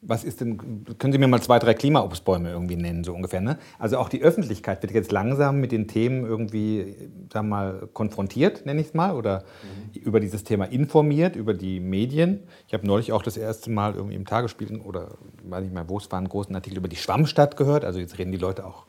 [0.00, 3.40] Was ist denn, können Sie mir mal zwei, drei Klimaobstbäume irgendwie nennen, so ungefähr?
[3.40, 3.58] Ne?
[3.80, 6.94] Also auch die Öffentlichkeit wird jetzt langsam mit den Themen irgendwie,
[7.32, 10.00] sagen wir mal, konfrontiert, nenne ich es mal, oder mhm.
[10.00, 12.44] über dieses Thema informiert, über die Medien.
[12.68, 15.98] Ich habe neulich auch das erste Mal irgendwie im Tagesspiel oder weiß nicht mehr, wo
[15.98, 17.84] es war, einen großen Artikel über die Schwammstadt gehört.
[17.84, 18.86] Also jetzt reden die Leute auch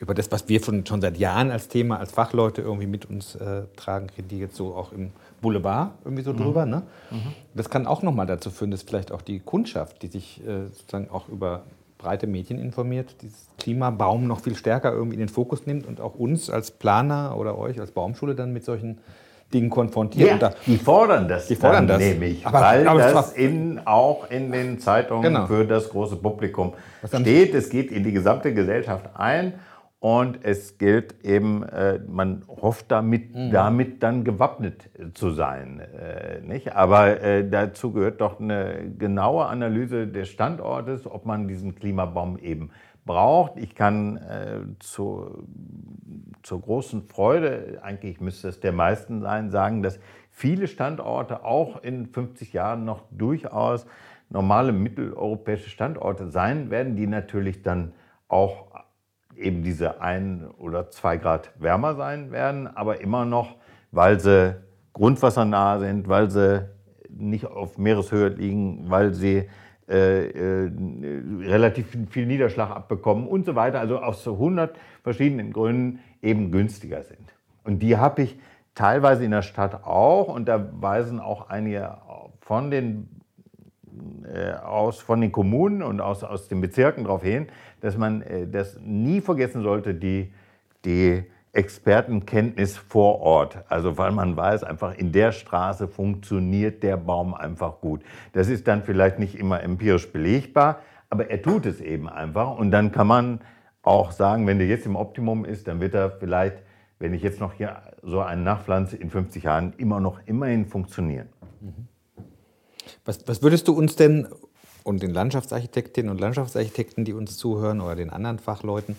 [0.00, 3.34] über das, was wir schon, schon seit Jahren als Thema, als Fachleute irgendwie mit uns
[3.36, 6.38] äh, tragen, reden die jetzt so auch im Boulevard irgendwie so mhm.
[6.38, 6.66] drüber.
[6.66, 6.82] Ne?
[7.10, 7.32] Mhm.
[7.54, 11.10] Das kann auch nochmal dazu führen, dass vielleicht auch die Kundschaft, die sich äh, sozusagen
[11.10, 11.62] auch über
[11.98, 16.14] breite Medien informiert, dieses Klimabaum noch viel stärker irgendwie in den Fokus nimmt und auch
[16.14, 18.98] uns als Planer oder euch als Baumschule dann mit solchen
[19.52, 20.30] Dingen konfrontiert.
[20.30, 21.98] Ja, da, die fordern das, die fordern das.
[21.98, 25.46] nämlich, aber, weil aber das in, auch in den Zeitungen genau.
[25.46, 26.72] für das große Publikum
[27.06, 27.54] steht.
[27.54, 29.54] Es geht in die gesamte Gesellschaft ein
[30.00, 33.50] und es gilt eben, äh, man hofft damit, mhm.
[33.50, 35.80] damit dann gewappnet zu sein.
[35.80, 36.74] Äh, nicht?
[36.74, 42.70] Aber äh, dazu gehört doch eine genaue Analyse des Standortes, ob man diesen Klimabaum eben
[43.04, 43.58] braucht.
[43.58, 45.44] Ich kann äh, zu,
[46.42, 52.06] zur großen Freude, eigentlich müsste es der meisten sein, sagen, dass viele Standorte auch in
[52.06, 53.86] 50 Jahren noch durchaus
[54.30, 57.92] normale mitteleuropäische Standorte sein werden, die natürlich dann
[58.28, 58.69] auch
[59.40, 63.56] eben diese ein oder zwei Grad wärmer sein werden, aber immer noch,
[63.90, 64.56] weil sie
[64.92, 66.68] grundwassernah sind, weil sie
[67.08, 69.48] nicht auf Meereshöhe liegen, weil sie
[69.88, 70.70] äh, äh,
[71.40, 77.34] relativ viel Niederschlag abbekommen und so weiter, also aus 100 verschiedenen Gründen eben günstiger sind.
[77.64, 78.38] Und die habe ich
[78.74, 81.98] teilweise in der Stadt auch und da weisen auch einige
[82.40, 83.19] von den
[84.64, 87.48] aus, von den Kommunen und aus, aus den Bezirken darauf hin,
[87.80, 90.32] dass man äh, das nie vergessen sollte, die,
[90.84, 93.58] die Expertenkenntnis vor Ort.
[93.68, 98.02] Also weil man weiß, einfach in der Straße funktioniert der Baum einfach gut.
[98.32, 102.56] Das ist dann vielleicht nicht immer empirisch belegbar, aber er tut es eben einfach.
[102.56, 103.40] Und dann kann man
[103.82, 106.58] auch sagen, wenn der jetzt im Optimum ist, dann wird er vielleicht,
[106.98, 111.28] wenn ich jetzt noch hier so einen nachpflanze, in 50 Jahren immer noch immerhin funktionieren.
[111.60, 111.89] Mhm.
[113.04, 114.28] Was, was würdest du uns denn
[114.82, 118.96] und den Landschaftsarchitektinnen und Landschaftsarchitekten, die uns zuhören oder den anderen Fachleuten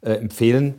[0.00, 0.76] äh, empfehlen,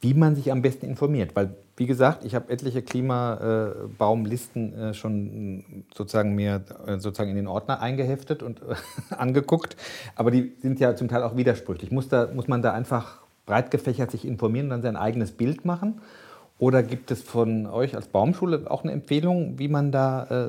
[0.00, 1.34] wie man sich am besten informiert?
[1.34, 7.46] Weil, wie gesagt, ich habe etliche Klimabaumlisten äh, schon sozusagen mir äh, sozusagen in den
[7.46, 8.60] Ordner eingeheftet und
[9.10, 9.76] angeguckt,
[10.16, 11.90] aber die sind ja zum Teil auch widersprüchlich.
[11.90, 15.64] Muss, da, muss man da einfach breit gefächert sich informieren und dann sein eigenes Bild
[15.64, 16.00] machen?
[16.58, 20.48] Oder gibt es von euch als Baumschule auch eine Empfehlung, wie man da äh,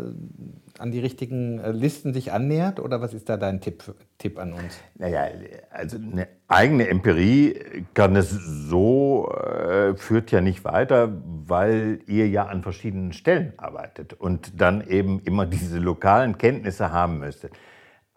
[0.80, 2.80] an die richtigen äh, Listen sich annähert?
[2.80, 3.84] Oder was ist da dein Tipp,
[4.18, 4.80] Tipp an uns?
[4.96, 5.28] Naja,
[5.72, 12.46] also eine eigene Empirie kann es so, äh, führt ja nicht weiter, weil ihr ja
[12.46, 17.54] an verschiedenen Stellen arbeitet und dann eben immer diese lokalen Kenntnisse haben müsstet.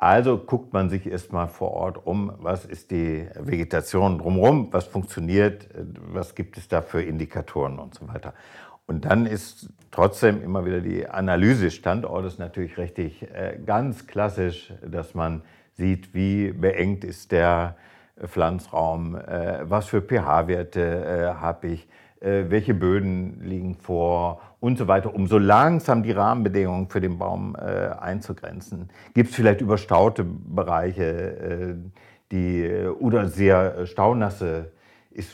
[0.01, 5.65] Also guckt man sich erstmal vor Ort um, was ist die Vegetation drumherum, was funktioniert,
[5.75, 8.33] äh, was gibt es da für Indikatoren und so weiter.
[8.89, 15.15] Und dann ist trotzdem immer wieder die Analyse Standortes natürlich richtig äh, ganz klassisch, dass
[15.15, 15.43] man
[15.75, 17.77] sieht, wie beengt ist der
[18.25, 21.89] Pflanzraum, äh, was für pH-Werte äh, habe ich,
[22.21, 27.55] welche Böden liegen vor und so weiter, um so langsam die Rahmenbedingungen für den Baum
[27.55, 28.89] einzugrenzen.
[29.15, 31.77] Gibt es vielleicht überstaute Bereiche,
[32.33, 34.73] die oder sehr staunasse
[35.13, 35.31] ist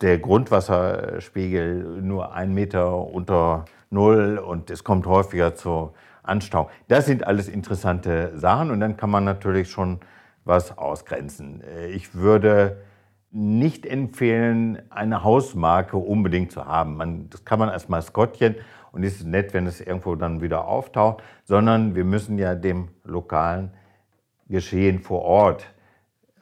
[0.00, 6.70] der Grundwasserspiegel nur ein Meter unter Null und es kommt häufiger zu Anstau.
[6.88, 10.00] Das sind alles interessante Sachen und dann kann man natürlich schon
[10.44, 11.62] was ausgrenzen.
[11.90, 12.78] Ich würde
[13.30, 16.96] nicht empfehlen, eine Hausmarke unbedingt zu haben.
[16.96, 18.56] Man, das kann man als Maskottchen
[18.92, 23.72] und ist nett, wenn es irgendwo dann wieder auftaucht, sondern wir müssen ja dem lokalen
[24.48, 25.66] Geschehen vor Ort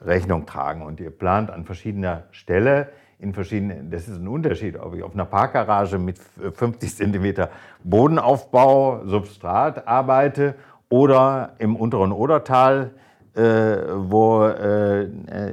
[0.01, 0.83] Rechnung tragen.
[0.83, 5.15] Und ihr plant an verschiedener Stelle in verschiedenen, das ist ein Unterschied, ob ich auf
[5.15, 7.47] einer Parkgarage mit 50 cm
[7.83, 10.55] Bodenaufbau, Substrat arbeite
[10.89, 12.91] oder im unteren Odertal,
[13.37, 15.09] äh, wo äh,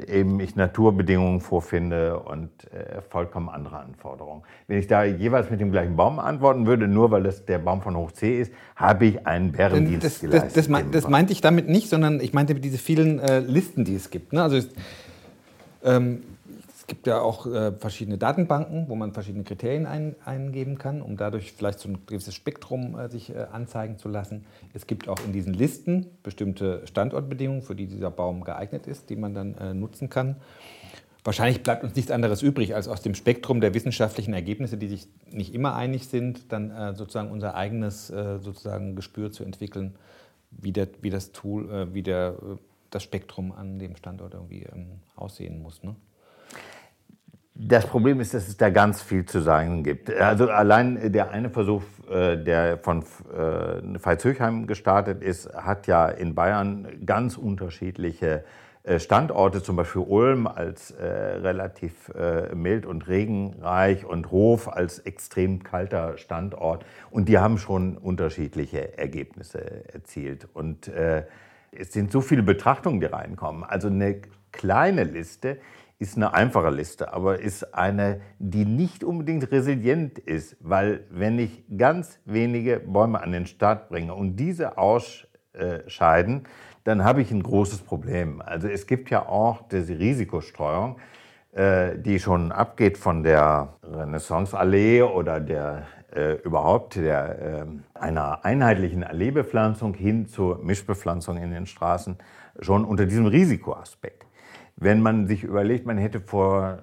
[0.08, 4.43] eben ich Naturbedingungen vorfinde und äh, vollkommen andere Anforderungen.
[4.67, 7.82] Wenn ich da jeweils mit dem gleichen Baum antworten würde, nur weil das der Baum
[7.82, 10.58] von Hoch C ist, habe ich einen Bärendienst das, geleistet.
[10.58, 13.95] Das, das, das, meinte ich damit nicht, sondern ich meinte diese vielen äh, Listen, die
[13.95, 14.32] es gibt.
[14.32, 14.43] Ne?
[14.43, 14.60] Also
[15.84, 16.21] ähm,
[16.91, 21.54] gibt ja auch äh, verschiedene Datenbanken, wo man verschiedene Kriterien ein, eingeben kann, um dadurch
[21.54, 24.43] vielleicht so ein gewisses Spektrum äh, sich äh, anzeigen zu lassen.
[24.73, 29.15] Es gibt auch in diesen Listen bestimmte Standortbedingungen, für die dieser Baum geeignet ist, die
[29.15, 30.36] man dann äh, nutzen kann.
[31.23, 35.08] Wahrscheinlich bleibt uns nichts anderes übrig, als aus dem Spektrum der wissenschaftlichen Ergebnisse, die sich
[35.32, 39.95] nicht immer einig sind, dann äh, sozusagen unser eigenes äh, sozusagen Gespür zu entwickeln,
[40.49, 42.36] wie, der, wie das Tool, wie der,
[42.89, 45.82] das Spektrum an dem Standort irgendwie ähm, aussehen muss.
[45.84, 45.95] Ne?
[47.63, 50.12] Das Problem ist, dass es da ganz viel zu sagen gibt.
[50.12, 56.34] Also allein der eine Versuch, äh, der von äh, Veitshöchheim gestartet ist, hat ja in
[56.34, 58.43] Bayern ganz unterschiedliche
[58.82, 62.12] äh, Standorte, zum Beispiel Ulm als relativ
[62.56, 66.84] mild und regenreich und Hof als extrem kalter Standort.
[67.12, 70.47] Und die haben schon unterschiedliche Ergebnisse erzielt.
[70.54, 70.91] Und
[71.71, 73.63] es sind so viele Betrachtungen, die reinkommen.
[73.63, 74.21] Also eine
[74.52, 75.58] kleine Liste
[76.02, 81.64] ist eine einfache Liste, aber ist eine, die nicht unbedingt resilient ist, weil wenn ich
[81.78, 86.48] ganz wenige Bäume an den Start bringe und diese ausscheiden,
[86.86, 88.42] dann habe ich ein großes Problem.
[88.42, 90.98] Also es gibt ja auch diese Risikostreuung,
[91.52, 95.84] äh, die schon abgeht von der Renaissanceallee oder der
[96.16, 102.18] äh, überhaupt der, äh, einer einheitlichen Alleebepflanzung hin zur Mischbepflanzung in den Straßen,
[102.60, 104.26] schon unter diesem Risikoaspekt.
[104.82, 106.80] Wenn man sich überlegt, man hätte vor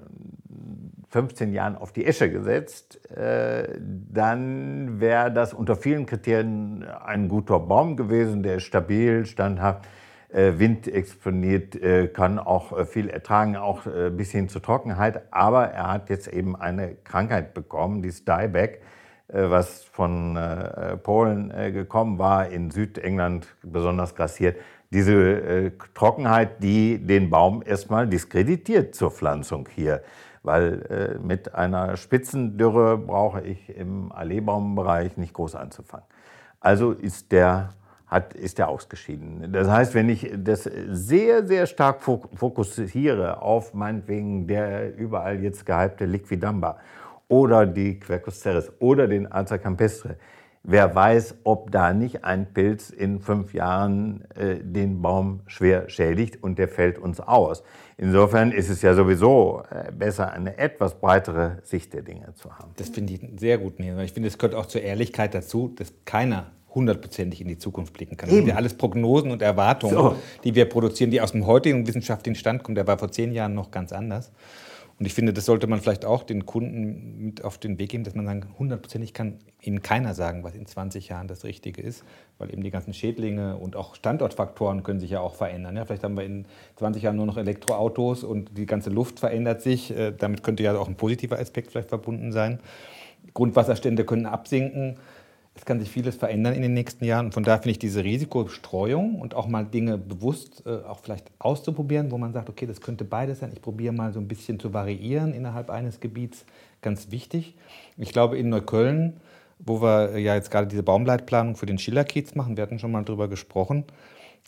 [1.08, 7.58] 15 Jahren auf die Esche gesetzt, äh, dann wäre das unter vielen Kriterien ein guter
[7.58, 9.88] Baum gewesen, der ist stabil, standhaft,
[10.28, 13.82] äh, windexponiert, äh, kann auch viel ertragen, auch
[14.16, 15.32] bis hin zur Trockenheit.
[15.32, 18.80] Aber er hat jetzt eben eine Krankheit bekommen, die ist Dieback,
[19.30, 20.38] was von
[21.02, 24.56] Polen gekommen war, in Südengland besonders grassiert
[24.90, 30.02] diese äh, Trockenheit, die den Baum erstmal diskreditiert zur Pflanzung hier.
[30.42, 36.06] Weil äh, mit einer Spitzendürre brauche ich im Alleebaumbereich nicht groß anzufangen.
[36.60, 37.70] Also ist der,
[38.06, 39.52] hat, ist der ausgeschieden.
[39.52, 46.06] Das heißt, wenn ich das sehr, sehr stark fokussiere auf meinetwegen der überall jetzt gehypte
[46.06, 46.78] Liquidamba
[47.28, 50.16] oder die Quercus ceres oder den Aza campestre,
[50.62, 56.42] Wer weiß, ob da nicht ein Pilz in fünf Jahren äh, den Baum schwer schädigt
[56.42, 57.62] und der fällt uns aus.
[57.96, 62.72] Insofern ist es ja sowieso äh, besser, eine etwas breitere Sicht der Dinge zu haben.
[62.76, 63.74] Das finde ich sehr gut.
[63.80, 68.16] Ich finde, es gehört auch zur Ehrlichkeit dazu, dass keiner hundertprozentig in die Zukunft blicken
[68.16, 68.28] kann.
[68.28, 70.16] Das sind ja alles Prognosen und Erwartungen, so.
[70.44, 72.74] die wir produzieren, die aus dem heutigen wissenschaftlichen Stand kommen.
[72.74, 74.30] Der war vor zehn Jahren noch ganz anders.
[74.98, 78.02] Und ich finde, das sollte man vielleicht auch den Kunden mit auf den Weg geben,
[78.02, 82.02] dass man sagen, hundertprozentig kann ihnen keiner sagen, was in 20 Jahren das Richtige ist,
[82.38, 85.76] weil eben die ganzen Schädlinge und auch Standortfaktoren können sich ja auch verändern.
[85.76, 89.62] Ja, vielleicht haben wir in 20 Jahren nur noch Elektroautos und die ganze Luft verändert
[89.62, 89.96] sich.
[89.96, 92.58] Äh, damit könnte ja auch ein positiver Aspekt vielleicht verbunden sein.
[93.34, 94.96] Grundwasserstände können absinken
[95.58, 97.26] es kann sich vieles verändern in den nächsten Jahren.
[97.26, 101.32] Und von daher finde ich diese Risikostreuung und auch mal Dinge bewusst äh, auch vielleicht
[101.40, 103.50] auszuprobieren, wo man sagt, okay, das könnte beides sein.
[103.52, 106.44] Ich probiere mal so ein bisschen zu variieren innerhalb eines Gebiets,
[106.80, 107.56] ganz wichtig.
[107.96, 109.14] Ich glaube, in Neukölln,
[109.58, 113.02] wo wir ja jetzt gerade diese Baumleitplanung für den Schillerkiez machen, wir hatten schon mal
[113.02, 113.84] darüber gesprochen,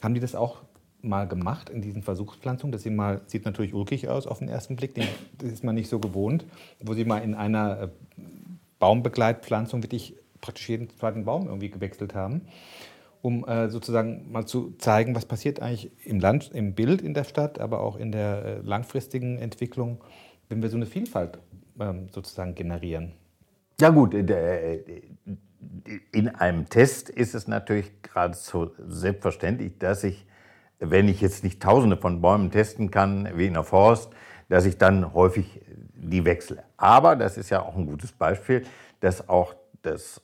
[0.05, 0.59] haben die das auch
[1.03, 4.77] mal gemacht in diesen Versuchspflanzungen, dass sie mal, sieht natürlich ulkig aus auf den ersten
[4.77, 6.45] Blick, das ist man nicht so gewohnt,
[6.81, 7.89] wo sie mal in einer äh,
[8.79, 12.43] Baumbegleitpflanzung wirklich praktisch jeden zweiten Baum irgendwie gewechselt haben,
[13.23, 17.25] um äh, sozusagen mal zu zeigen, was passiert eigentlich im Land, im Bild in der
[17.25, 20.03] Stadt, aber auch in der äh, langfristigen Entwicklung,
[20.49, 21.39] wenn wir so eine Vielfalt
[21.79, 23.13] ähm, sozusagen generieren.
[23.81, 24.83] Ja gut, äh,
[26.13, 30.27] in einem Test ist es natürlich geradezu selbstverständlich, dass ich,
[30.79, 34.11] wenn ich jetzt nicht tausende von Bäumen testen kann, wie in der Forst,
[34.49, 35.61] dass ich dann häufig
[35.95, 36.65] die wechsle.
[36.77, 38.65] Aber das ist ja auch ein gutes Beispiel,
[39.01, 40.21] dass auch das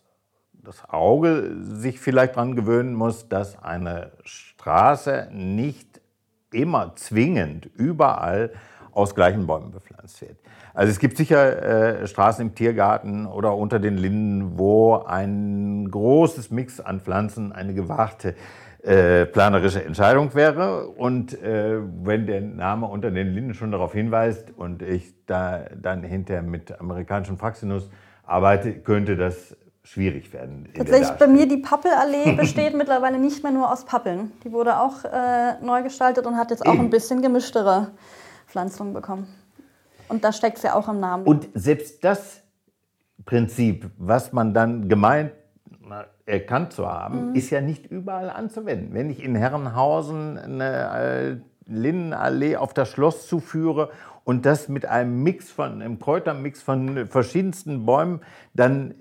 [0.66, 6.00] das Auge sich vielleicht daran gewöhnen muss, dass eine Straße nicht
[6.52, 8.50] immer zwingend überall
[8.92, 10.38] aus gleichen Bäumen bepflanzt wird.
[10.74, 16.50] Also es gibt sicher äh, Straßen im Tiergarten oder unter den Linden, wo ein großes
[16.50, 18.34] Mix an Pflanzen eine gewagte
[18.82, 20.88] äh, planerische Entscheidung wäre.
[20.88, 26.02] Und äh, wenn der Name unter den Linden schon darauf hinweist und ich da dann
[26.02, 27.88] hinterher mit amerikanischen Fraxinus
[28.24, 30.68] arbeite, könnte das schwierig werden.
[30.74, 34.32] Tatsächlich bei mir die Pappelallee besteht mittlerweile nicht mehr nur aus Pappeln.
[34.42, 37.92] Die wurde auch äh, neu gestaltet und hat jetzt auch ein bisschen gemischtere
[38.48, 39.28] Pflanzungen bekommen.
[40.08, 41.24] Und da steckt es ja auch im Namen.
[41.24, 42.42] Und selbst das
[43.24, 45.32] Prinzip, was man dann gemeint
[46.26, 47.34] erkannt zu haben, mhm.
[47.36, 48.92] ist ja nicht überall anzuwenden.
[48.92, 53.90] Wenn ich in Herrenhausen eine äh, Linnenallee auf das Schloss zuführe
[54.24, 58.20] und das mit einem Mix von, einem Kräutermix von verschiedensten Bäumen,
[58.54, 58.94] dann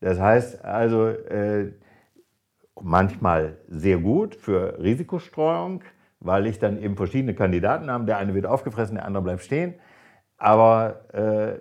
[0.00, 1.72] Das heißt also äh,
[2.80, 5.82] manchmal sehr gut für Risikostreuung,
[6.20, 8.06] weil ich dann eben verschiedene Kandidaten habe.
[8.06, 9.74] Der eine wird aufgefressen, der andere bleibt stehen.
[10.38, 11.58] Aber äh,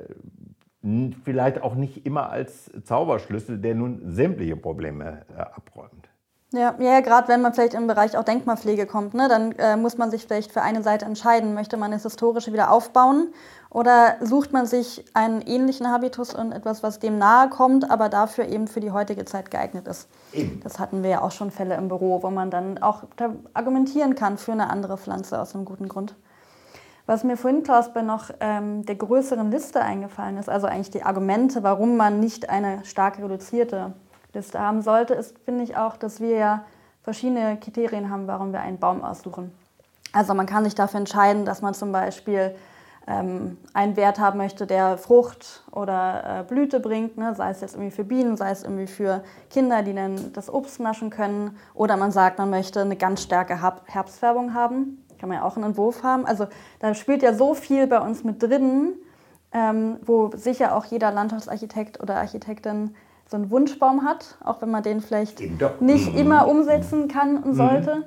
[1.24, 6.09] vielleicht auch nicht immer als Zauberschlüssel, der nun sämtliche Probleme äh, abräumt.
[6.52, 10.00] Ja, ja gerade wenn man vielleicht im Bereich auch Denkmalpflege kommt, ne, dann äh, muss
[10.00, 11.54] man sich vielleicht für eine Seite entscheiden.
[11.54, 13.32] Möchte man das Historische wieder aufbauen
[13.70, 18.48] oder sucht man sich einen ähnlichen Habitus und etwas, was dem nahe kommt, aber dafür
[18.48, 20.10] eben für die heutige Zeit geeignet ist?
[20.34, 20.60] Eben.
[20.62, 23.04] Das hatten wir ja auch schon Fälle im Büro, wo man dann auch
[23.54, 26.16] argumentieren kann für eine andere Pflanze aus einem guten Grund.
[27.06, 31.04] Was mir vorhin, Klaus, bei noch ähm, der größeren Liste eingefallen ist, also eigentlich die
[31.04, 33.94] Argumente, warum man nicht eine stark reduzierte
[34.34, 36.66] Liste haben sollte, ist, finde ich auch, dass wir ja
[37.04, 39.52] verschiedene Kriterien haben, warum wir einen Baum aussuchen.
[40.12, 42.56] Also man kann sich dafür entscheiden, dass man zum Beispiel
[43.08, 47.34] ähm, einen Wert haben möchte, der Frucht oder äh, Blüte bringt, ne?
[47.36, 50.80] sei es jetzt irgendwie für Bienen, sei es irgendwie für Kinder, die dann das Obst
[50.80, 51.58] naschen können.
[51.74, 55.04] Oder man sagt, man möchte eine ganz starke Herbstfärbung haben.
[55.20, 56.26] Kann man ja auch einen Entwurf haben.
[56.26, 56.48] Also
[56.80, 58.94] da spielt ja so viel bei uns mit drin,
[59.52, 62.96] ähm, wo sicher auch jeder Landschaftsarchitekt oder Architektin
[63.30, 65.40] so einen Wunschbaum hat, auch wenn man den vielleicht
[65.82, 66.18] nicht mhm.
[66.18, 67.56] immer umsetzen kann und mhm.
[67.56, 67.96] sollte.
[67.96, 68.04] Mhm.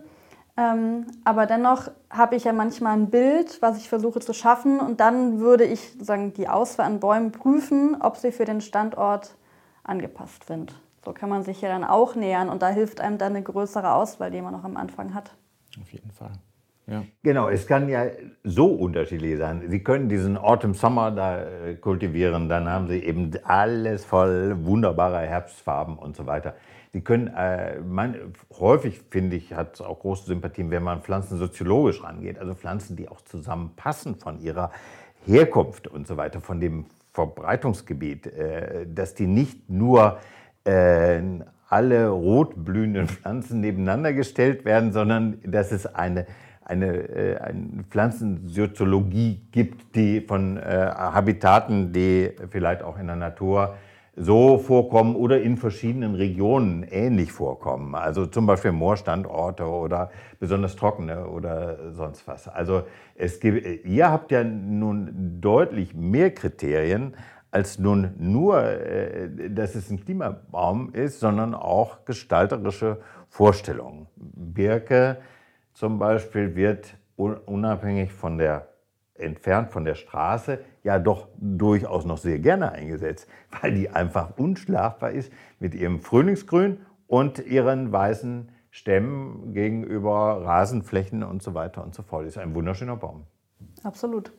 [0.56, 5.00] Ähm, aber dennoch habe ich ja manchmal ein Bild, was ich versuche zu schaffen und
[5.00, 9.34] dann würde ich sagen, die Auswahl an Bäumen prüfen, ob sie für den Standort
[9.82, 10.74] angepasst sind.
[11.04, 13.94] So kann man sich ja dann auch nähern und da hilft einem dann eine größere
[13.94, 15.30] Auswahl, die man noch am Anfang hat.
[15.80, 16.32] Auf jeden Fall.
[16.86, 17.04] Ja.
[17.22, 18.06] Genau, es kann ja
[18.42, 19.62] so unterschiedlich sein.
[19.68, 25.20] Sie können diesen Autumn Summer da äh, kultivieren, dann haben Sie eben alles voll wunderbarer
[25.20, 26.54] Herbstfarben und so weiter.
[26.92, 28.16] Sie können, äh, man,
[28.58, 32.96] häufig finde ich, hat es auch große Sympathien, wenn man Pflanzen soziologisch rangeht, also Pflanzen,
[32.96, 34.70] die auch zusammenpassen von ihrer
[35.24, 40.18] Herkunft und so weiter, von dem Verbreitungsgebiet, äh, dass die nicht nur
[40.64, 41.22] äh,
[41.68, 46.26] alle rotblühenden Pflanzen nebeneinander gestellt werden, sondern dass es eine
[46.64, 53.74] eine, äh, eine Pflanzensoziologie gibt, die von äh, Habitaten, die vielleicht auch in der Natur
[54.14, 57.94] so vorkommen oder in verschiedenen Regionen ähnlich vorkommen.
[57.94, 62.46] Also zum Beispiel Moorstandorte oder besonders trockene oder sonst was.
[62.46, 62.82] Also
[63.14, 67.14] es gibt, ihr habt ja nun deutlich mehr Kriterien
[67.50, 72.98] als nun nur, äh, dass es ein Klimabaum ist, sondern auch gestalterische
[73.28, 74.08] Vorstellungen.
[74.16, 75.18] Birke
[75.74, 78.68] zum Beispiel wird unabhängig von der
[79.14, 83.28] entfernt von der Straße ja doch durchaus noch sehr gerne eingesetzt,
[83.60, 91.42] weil die einfach unschlagbar ist mit ihrem Frühlingsgrün und ihren weißen Stämmen gegenüber Rasenflächen und
[91.42, 92.26] so weiter und so fort.
[92.26, 93.26] Ist ein wunderschöner Baum.
[93.82, 94.32] Absolut.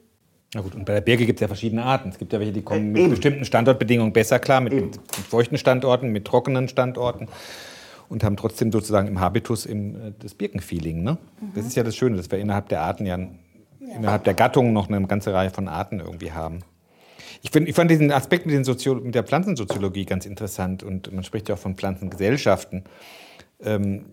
[0.56, 2.10] Na gut, und bei der Birke gibt es ja verschiedene Arten.
[2.10, 3.10] Es gibt ja welche, die kommen mit Eben.
[3.12, 7.28] bestimmten Standortbedingungen besser klar, mit, mit feuchten Standorten, mit trockenen Standorten
[8.14, 11.04] und haben trotzdem sozusagen im Habitus im, äh, das Birkenfeeling.
[11.04, 11.18] Ne?
[11.42, 11.52] Mhm.
[11.56, 13.28] Das ist ja das Schöne, dass wir innerhalb der Arten ja, ja.
[13.96, 16.60] innerhalb der Gattung noch eine ganze Reihe von Arten irgendwie haben.
[17.42, 18.56] Ich, find, ich fand diesen Aspekt mit,
[19.04, 22.84] mit der Pflanzensoziologie ganz interessant und man spricht ja auch von Pflanzengesellschaften.
[23.62, 24.06] Ähm,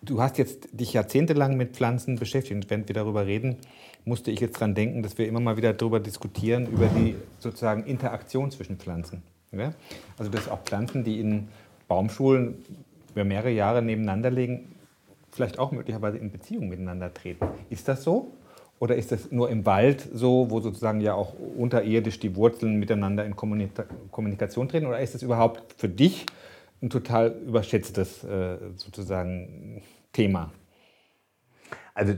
[0.00, 3.56] du hast jetzt dich jahrzehntelang mit Pflanzen beschäftigt und wenn wir darüber reden,
[4.04, 7.84] musste ich jetzt daran denken, dass wir immer mal wieder darüber diskutieren, über die sozusagen
[7.84, 9.22] Interaktion zwischen Pflanzen.
[9.50, 9.72] Ja?
[10.16, 11.48] Also dass auch Pflanzen, die in
[11.88, 12.64] Baumschulen
[13.18, 14.76] über mehrere Jahre nebeneinander legen,
[15.32, 17.48] vielleicht auch möglicherweise in Beziehung miteinander treten.
[17.68, 18.32] Ist das so?
[18.78, 23.24] Oder ist das nur im Wald so, wo sozusagen ja auch unterirdisch die Wurzeln miteinander
[23.24, 24.86] in Kommunikation treten?
[24.86, 26.26] Oder ist das überhaupt für dich
[26.80, 30.52] ein total überschätztes äh, sozusagen Thema?
[31.92, 32.14] Also,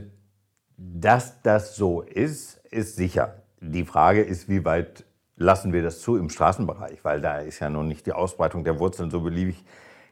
[0.77, 3.41] dass das so ist, ist sicher.
[3.59, 5.03] Die Frage ist, wie weit
[5.35, 8.77] lassen wir das zu im Straßenbereich, weil da ist ja noch nicht die Ausbreitung der
[8.79, 9.63] Wurzeln so beliebig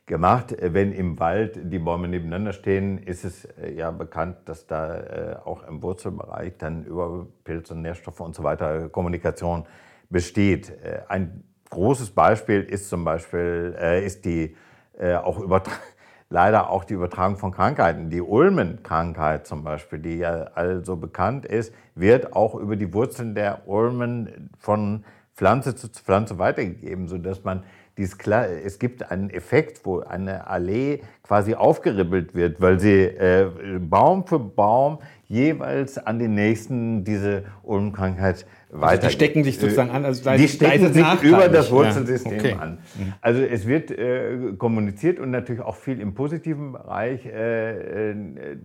[0.10, 0.53] gemacht.
[0.60, 5.36] Wenn im Wald die Bäume nebeneinander stehen, ist es äh, ja bekannt, dass da äh,
[5.45, 9.66] auch im Wurzelbereich dann über Pilze, Nährstoffe und so weiter Kommunikation
[10.10, 10.72] besteht.
[10.84, 14.55] Äh, ein großes Beispiel ist zum Beispiel ist die
[14.99, 15.39] auch
[16.30, 18.10] leider auch die Übertragung von Krankheiten.
[18.10, 23.68] Die Ulmenkrankheit zum Beispiel, die ja also bekannt ist, wird auch über die Wurzeln der
[23.68, 25.05] Ulmen von
[25.36, 27.64] Pflanze zu Pflanze weitergegeben, sodass man
[28.00, 28.18] dieses,
[28.66, 34.39] es gibt einen Effekt, wo eine Allee quasi aufgeribbelt wird, weil sie äh, Baum für
[34.39, 38.91] Baum jeweils an den nächsten diese Ulmenkrankheit weiter.
[38.91, 42.39] Also die stecken sich sozusagen an, also die stecken sich über das Wurzelsystem ja.
[42.39, 42.54] okay.
[42.54, 42.80] an.
[42.97, 43.14] Mhm.
[43.22, 47.26] Also es wird äh, kommuniziert und natürlich auch viel im positiven Bereich.
[47.26, 48.16] Äh, äh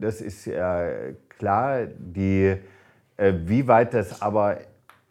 [0.01, 0.89] das ist ja
[1.39, 2.57] klar, die,
[3.17, 4.59] äh, wie weit das aber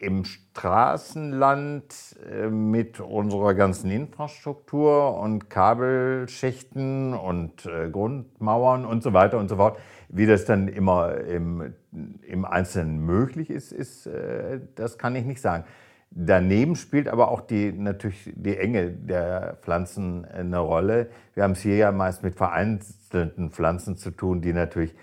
[0.04, 1.86] im Straßenland
[2.30, 9.56] äh, mit unserer ganzen Infrastruktur und Kabelschächten und äh, Grundmauern und so weiter und so
[9.56, 9.80] fort,
[10.10, 11.74] wie das dann immer im,
[12.22, 15.64] im Einzelnen möglich ist, ist, äh, das kann ich nicht sagen.
[16.12, 21.10] Daneben spielt aber auch die, natürlich die Enge der Pflanzen eine Rolle.
[21.34, 24.93] Wir haben es hier ja meist mit vereinzelten Pflanzen zu tun, die natürlich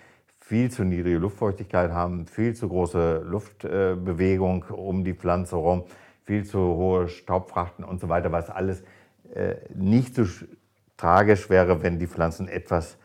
[0.51, 5.85] viel zu niedrige Luftfeuchtigkeit haben, viel zu große Luftbewegung um die Pflanze herum,
[6.25, 8.83] viel zu hohe Staubfrachten und so weiter, was alles
[9.33, 10.25] äh, nicht so
[10.97, 12.99] tragisch wäre, wenn die Pflanzen etwas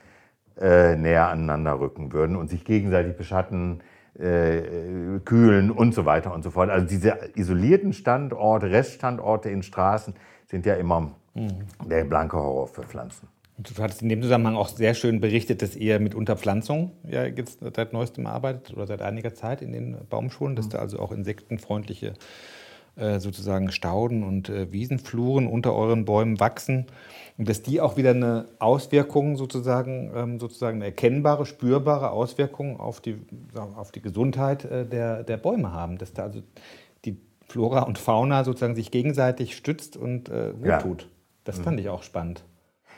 [0.60, 3.84] äh, näher aneinander rücken würden und sich gegenseitig beschatten,
[4.18, 6.72] äh, kühlen und so weiter und so fort.
[6.72, 10.16] Also diese isolierten Standorte, Reststandorte in Straßen
[10.48, 11.60] sind ja immer mhm.
[11.88, 13.28] der blanke Horror für Pflanzen.
[13.58, 17.60] Du hattest in dem Zusammenhang auch sehr schön berichtet, dass ihr mit Unterpflanzung ja jetzt
[17.74, 22.14] seit neuestem arbeitet oder seit einiger Zeit in den Baumschulen, dass da also auch insektenfreundliche
[22.98, 26.86] äh, sozusagen Stauden und äh, Wiesenfluren unter euren Bäumen wachsen
[27.38, 33.02] und dass die auch wieder eine Auswirkung sozusagen, ähm, sozusagen eine erkennbare, spürbare Auswirkung auf
[33.02, 33.18] die,
[33.54, 36.42] auf die Gesundheit äh, der, der Bäume haben, dass da also
[37.04, 37.18] die
[37.50, 40.82] Flora und Fauna sozusagen sich gegenseitig stützt und gut ja.
[40.82, 41.10] tut.
[41.44, 41.84] Das fand mhm.
[41.84, 42.46] ich auch spannend.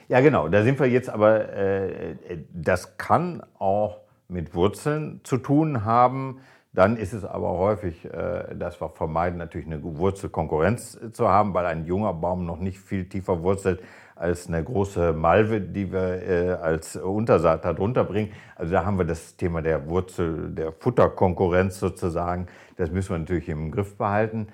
[0.08, 0.48] Ja, genau.
[0.48, 2.16] Da sind wir jetzt aber, äh,
[2.54, 4.00] das kann auch
[4.30, 6.40] mit Wurzeln zu tun haben.
[6.74, 11.66] Dann ist es aber häufig, äh, dass wir vermeiden, natürlich eine Wurzelkonkurrenz zu haben, weil
[11.66, 13.82] ein junger Baum noch nicht viel tiefer wurzelt
[14.16, 18.32] als eine große Malve, die wir äh, als Untersaat darunter bringen.
[18.56, 22.48] Also da haben wir das Thema der Wurzel, der Futterkonkurrenz sozusagen.
[22.78, 24.48] Das müssen wir natürlich im Griff behalten.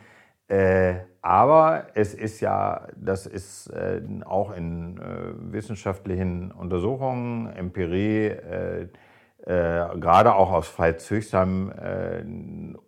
[0.47, 8.87] Äh, aber es ist ja, das ist äh, auch in äh, wissenschaftlichen Untersuchungen, Empirie, äh,
[9.45, 12.23] äh, gerade auch aus Veitshöchsheim äh,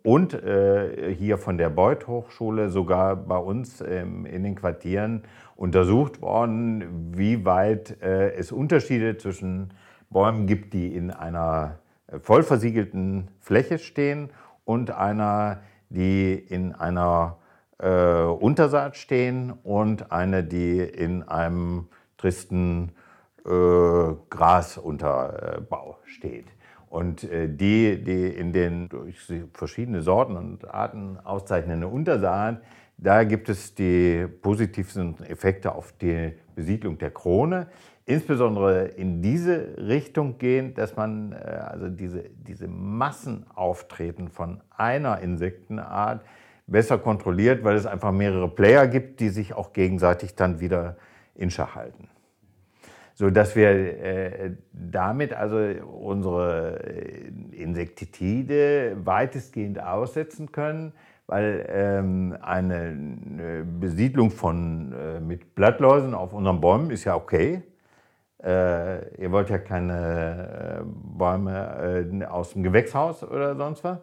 [0.06, 5.22] und äh, hier von der Beuth Hochschule, sogar bei uns in den Quartieren
[5.56, 9.72] untersucht worden, wie weit es Unterschiede zwischen
[10.10, 11.78] Bäumen gibt, die in einer
[12.22, 14.28] voll versiegelten Fläche stehen
[14.66, 17.38] und einer, die in einer
[17.78, 22.92] äh, Untersaat stehen und eine, die in einem tristen
[23.44, 23.48] äh,
[24.30, 26.46] Grasunterbau steht.
[26.88, 29.16] Und äh, die, die in den durch
[29.52, 32.62] verschiedene Sorten und Arten auszeichnende Untersaat,
[32.98, 37.66] da gibt es die positivsten Effekte auf die Besiedlung der Krone.
[38.06, 46.24] Insbesondere in diese Richtung gehend, dass man äh, also diese, diese Massenauftreten von einer Insektenart
[46.66, 50.96] besser kontrolliert, weil es einfach mehrere Player gibt, die sich auch gegenseitig dann wieder
[51.34, 52.08] in Schach halten.
[53.14, 60.92] So dass wir äh, damit also unsere äh, Insektizide weitestgehend aussetzen können,
[61.26, 67.62] weil ähm, eine, eine, Besiedlung von, äh, mit Blattläusen auf unseren Bäumen ist ja okay.
[68.42, 73.98] Äh, ihr wollt ja keine äh, Bäume äh, aus dem Gewächshaus oder sonst was.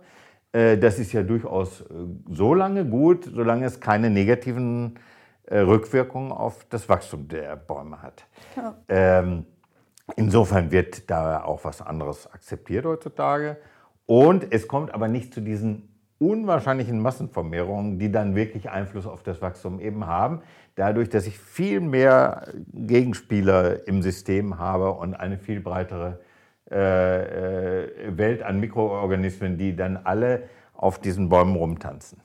[0.54, 1.86] Äh, das ist ja durchaus äh,
[2.30, 5.00] so lange gut, solange es keine negativen
[5.46, 8.26] äh, Rückwirkungen auf das Wachstum der Bäume hat.
[8.56, 8.76] Ja.
[8.88, 9.46] Ähm,
[10.16, 13.58] insofern wird da auch was anderes akzeptiert heutzutage.
[14.06, 15.90] Und es kommt aber nicht zu diesen
[16.20, 20.42] unwahrscheinlichen Massenvermehrungen, die dann wirklich Einfluss auf das Wachstum eben haben,
[20.76, 26.20] dadurch, dass ich viel mehr Gegenspieler im System habe und eine viel breitere
[26.70, 30.44] Welt an Mikroorganismen, die dann alle
[30.74, 32.20] auf diesen Bäumen rumtanzen.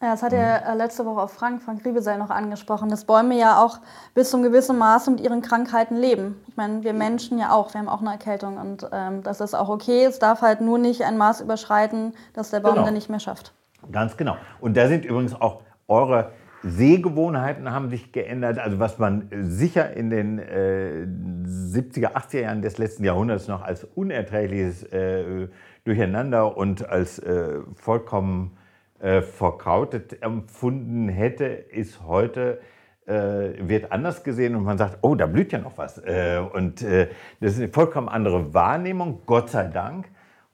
[0.00, 3.36] Ja, das hat ja äh, letzte Woche auch Frank, Frank Riebesell noch angesprochen, dass Bäume
[3.36, 3.80] ja auch
[4.14, 6.40] bis zu einem gewissen Maße mit ihren Krankheiten leben.
[6.46, 9.54] Ich meine, wir Menschen ja auch, wir haben auch eine Erkältung und ähm, das ist
[9.54, 10.04] auch okay.
[10.04, 12.84] Es darf halt nur nicht ein Maß überschreiten, dass der Baum genau.
[12.84, 13.52] dann nicht mehr schafft.
[13.90, 14.36] Ganz genau.
[14.60, 16.30] Und da sind übrigens auch eure
[16.62, 18.58] Sehgewohnheiten haben sich geändert.
[18.58, 21.06] Also was man sicher in den äh,
[21.46, 25.48] 70er, 80er Jahren des letzten Jahrhunderts noch als unerträgliches äh,
[25.84, 28.56] Durcheinander und als äh, vollkommen
[29.00, 32.60] äh, verkrautet empfunden hätte, ist heute
[33.06, 35.98] äh, wird anders gesehen und man sagt, oh, da blüht ja noch was.
[35.98, 37.08] Äh, und äh,
[37.40, 40.10] das ist eine vollkommen andere Wahrnehmung, Gott sei Dank.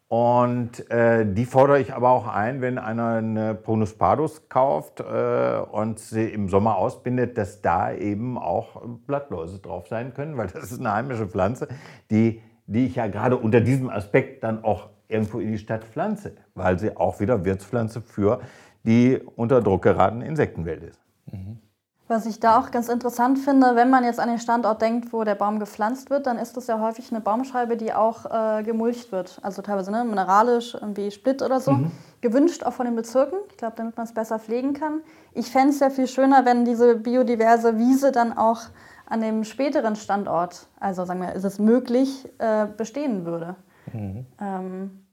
[0.09, 5.59] Und äh, die fordere ich aber auch ein, wenn einer eine Prunus pardus kauft äh,
[5.73, 10.71] und sie im Sommer ausbindet, dass da eben auch Blattläuse drauf sein können, weil das
[10.71, 11.69] ist eine heimische Pflanze,
[12.11, 16.37] die, die ich ja gerade unter diesem Aspekt dann auch irgendwo in die Stadt pflanze,
[16.55, 18.41] weil sie auch wieder Wirtspflanze für
[18.85, 21.01] die unter Druck geratene Insektenwelt ist.
[21.33, 21.59] Mhm.
[22.07, 25.25] Was ich da auch ganz interessant finde, wenn man jetzt an den Standort denkt, wo
[25.25, 29.11] der Baum gepflanzt wird, dann ist das ja häufig eine Baumscheibe, die auch äh, gemulcht
[29.11, 29.39] wird.
[29.43, 31.73] Also teilweise ne, mineralisch, irgendwie Split oder so.
[31.73, 31.93] Mhm.
[32.21, 35.01] Gewünscht auch von den Bezirken, ich glaube, damit man es besser pflegen kann.
[35.33, 38.61] Ich fände es ja viel schöner, wenn diese biodiverse Wiese dann auch
[39.07, 43.57] an dem späteren Standort, also sagen wir, ist es möglich, äh, bestehen würde.
[43.93, 44.27] Mhm.
[44.41, 45.04] Ähm,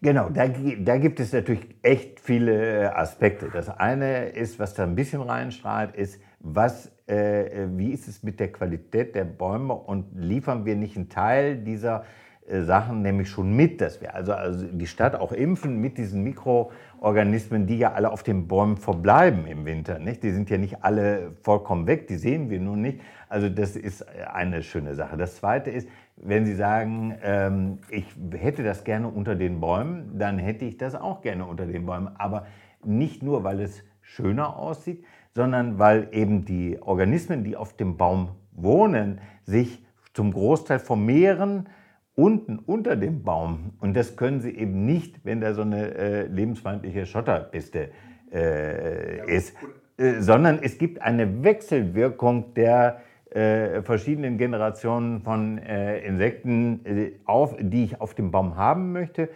[0.00, 3.48] Genau, da, da, gibt es natürlich echt viele äh, Aspekte.
[3.52, 8.38] Das eine ist, was da ein bisschen reinstrahlt, ist, was, äh, wie ist es mit
[8.40, 12.04] der Qualität der Bäume und liefern wir nicht einen Teil dieser
[12.46, 16.22] äh, Sachen nämlich schon mit, dass wir also, also die Stadt auch impfen mit diesen
[16.22, 19.98] Mikroorganismen, die ja alle auf den Bäumen verbleiben im Winter.
[19.98, 20.22] Nicht?
[20.22, 23.00] Die sind ja nicht alle vollkommen weg, die sehen wir nun nicht.
[23.30, 25.16] Also das ist eine schöne Sache.
[25.16, 30.38] Das Zweite ist, wenn Sie sagen, ähm, ich hätte das gerne unter den Bäumen, dann
[30.38, 32.08] hätte ich das auch gerne unter den Bäumen.
[32.16, 32.46] Aber
[32.84, 35.04] nicht nur, weil es schöner aussieht,
[35.34, 41.68] sondern weil eben die Organismen, die auf dem Baum wohnen, sich zum Großteil vermehren
[42.14, 43.72] unten unter dem Baum.
[43.80, 47.90] Und das können sie eben nicht, wenn da so eine äh, lebensfeindliche Schotterpiste
[48.32, 49.56] äh, ist,
[49.96, 53.00] äh, sondern es gibt eine Wechselwirkung der
[53.34, 59.28] äh, verschiedenen Generationen von äh, Insekten, äh, auf, die ich auf dem Baum haben möchte.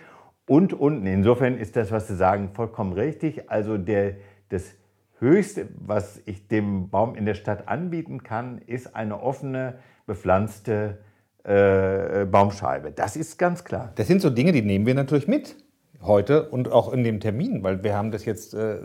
[0.46, 3.50] Und unten, insofern ist das, was Sie sagen, vollkommen richtig.
[3.50, 4.14] Also der,
[4.50, 4.76] das
[5.18, 10.98] Höchste, was ich dem Baum in der Stadt anbieten kann, ist eine offene, bepflanzte
[11.42, 12.92] äh, Baumscheibe.
[12.92, 13.92] Das ist ganz klar.
[13.96, 15.56] Das sind so Dinge, die nehmen wir natürlich mit
[16.00, 18.76] heute und auch in dem Termin, weil wir haben das jetzt äh,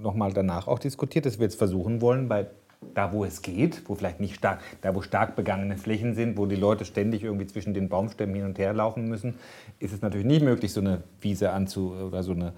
[0.00, 2.46] nochmal danach auch diskutiert, dass wir jetzt versuchen wollen, bei
[2.94, 6.46] da wo es geht, wo vielleicht nicht stark, da wo stark begangene Flächen sind, wo
[6.46, 9.34] die Leute ständig irgendwie zwischen den Baumstämmen hin und her laufen müssen,
[9.78, 12.52] ist es natürlich nicht möglich, so eine Wiese anzu oder so eine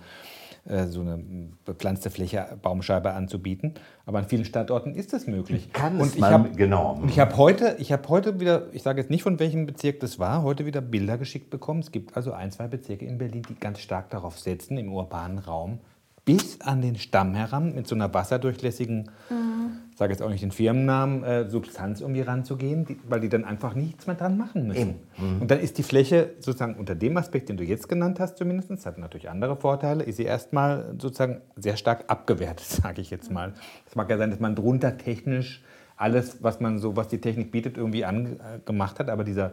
[0.68, 1.22] äh, so eine
[1.64, 3.74] bepflanzte Fläche, Baumscheibe anzubieten.
[4.04, 5.72] Aber an vielen Standorten ist das möglich.
[5.72, 6.94] Kann und ich habe genau.
[6.94, 10.00] Und ich habe heute, ich habe heute wieder, ich sage jetzt nicht von welchem Bezirk
[10.00, 11.80] das war, heute wieder Bilder geschickt bekommen.
[11.80, 15.38] Es gibt also ein, zwei Bezirke in Berlin, die ganz stark darauf setzen, im urbanen
[15.38, 15.78] Raum
[16.24, 19.78] bis an den Stamm heran mit so einer wasserdurchlässigen, mhm.
[19.96, 23.74] Sage jetzt auch nicht den Firmennamen, äh, Substanz irgendwie ranzugehen, die, weil die dann einfach
[23.74, 24.96] nichts mehr dran machen müssen.
[25.16, 25.40] Mhm.
[25.40, 28.84] Und dann ist die Fläche sozusagen unter dem Aspekt, den du jetzt genannt hast zumindest,
[28.84, 33.54] hat natürlich andere Vorteile, ist sie erstmal sozusagen sehr stark abgewertet, sage ich jetzt mal.
[33.86, 35.62] Es mag ja sein, dass man drunter technisch
[35.96, 39.52] alles, was man so, was die Technik bietet, irgendwie angemacht hat, aber dieser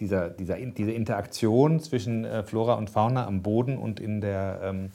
[0.00, 4.90] dieser, dieser, diese Interaktion zwischen äh, Flora und Fauna am Boden und in der ähm,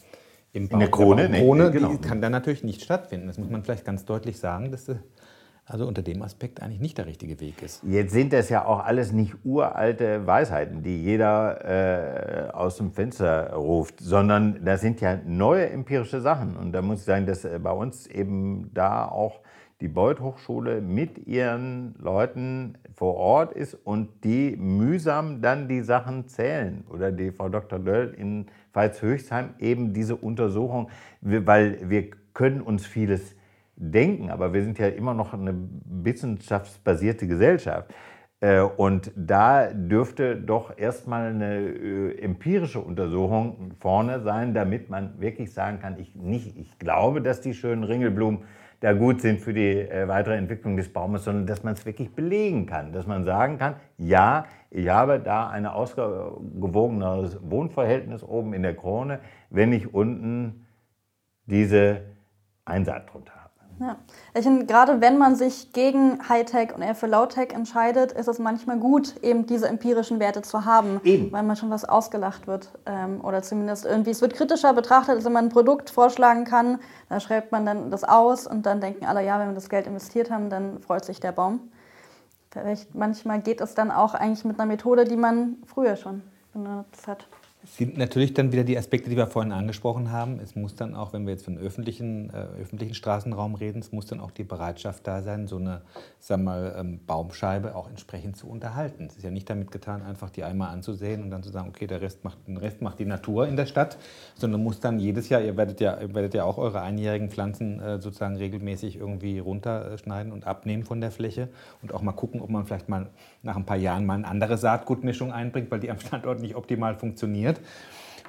[0.51, 1.97] im in der Krone, der Krone nee, genau.
[1.97, 3.27] kann dann natürlich nicht stattfinden.
[3.27, 4.97] Das muss man vielleicht ganz deutlich sagen, dass das
[5.69, 7.83] also unter dem Aspekt eigentlich nicht der richtige Weg ist.
[7.83, 13.53] Jetzt sind das ja auch alles nicht uralte Weisheiten, die jeder äh, aus dem Fenster
[13.53, 16.55] ruft, sondern das sind ja neue empirische Sachen.
[16.55, 19.41] Und da muss ich sagen, dass äh, bei uns eben da auch
[19.79, 26.27] die Beuth Hochschule mit ihren Leuten vor Ort ist und die mühsam dann die Sachen
[26.27, 26.83] zählen.
[26.89, 27.77] Oder die Frau Dr.
[27.77, 30.89] Döll in Pfalz-Höchstheim eben diese Untersuchung,
[31.21, 33.35] weil wir können uns vieles
[33.75, 35.55] denken, aber wir sind ja immer noch eine
[35.85, 37.93] wissenschaftsbasierte Gesellschaft.
[38.41, 45.53] Äh, und da dürfte doch erstmal eine äh, empirische Untersuchung vorne sein, damit man wirklich
[45.53, 48.43] sagen kann, ich, nicht, ich glaube, dass die schönen Ringelblumen
[48.79, 52.13] da gut sind für die äh, weitere Entwicklung des Baumes, sondern dass man es wirklich
[52.13, 58.63] belegen kann, dass man sagen kann, ja, ich habe da ein ausgewogeneres Wohnverhältnis oben in
[58.63, 59.19] der Krone,
[59.49, 60.65] wenn ich unten
[61.45, 62.01] diese
[62.65, 63.38] Einsaat drunter habe.
[63.79, 63.95] Ja.
[64.33, 68.37] Ich finde, gerade wenn man sich gegen Hightech und eher für Low-Tech entscheidet, ist es
[68.37, 71.31] manchmal gut, eben diese empirischen Werte zu haben, eben.
[71.31, 72.69] weil man schon was ausgelacht wird.
[72.85, 76.79] Ähm, oder zumindest irgendwie, es wird kritischer betrachtet, als wenn man ein Produkt vorschlagen kann.
[77.07, 79.87] Da schreibt man dann das aus und dann denken alle, ja, wenn wir das Geld
[79.87, 81.71] investiert haben, dann freut sich der Baum.
[82.51, 86.23] Vielleicht manchmal geht es dann auch eigentlich mit einer Methode, die man früher schon
[86.53, 87.27] benutzt hat.
[87.61, 90.39] Es sind natürlich dann wieder die Aspekte, die wir vorhin angesprochen haben.
[90.39, 94.05] Es muss dann auch, wenn wir jetzt von öffentlichen, äh, öffentlichen Straßenraum reden, es muss
[94.05, 95.81] dann auch die Bereitschaft da sein, so eine
[96.19, 99.07] sag mal, ähm, Baumscheibe auch entsprechend zu unterhalten.
[99.09, 101.85] Es ist ja nicht damit getan, einfach die einmal anzusehen und dann zu sagen, okay,
[101.85, 103.97] der Rest macht, den Rest macht die Natur in der Stadt,
[104.35, 107.81] sondern muss dann jedes Jahr, ihr werdet ja, ihr werdet ja auch eure einjährigen Pflanzen
[107.81, 111.49] äh, sozusagen regelmäßig irgendwie runterschneiden und abnehmen von der Fläche
[111.81, 113.09] und auch mal gucken, ob man vielleicht mal
[113.43, 116.95] nach ein paar Jahren mal eine andere Saatgutmischung einbringt, weil die am Standort nicht optimal
[116.95, 117.59] funktioniert.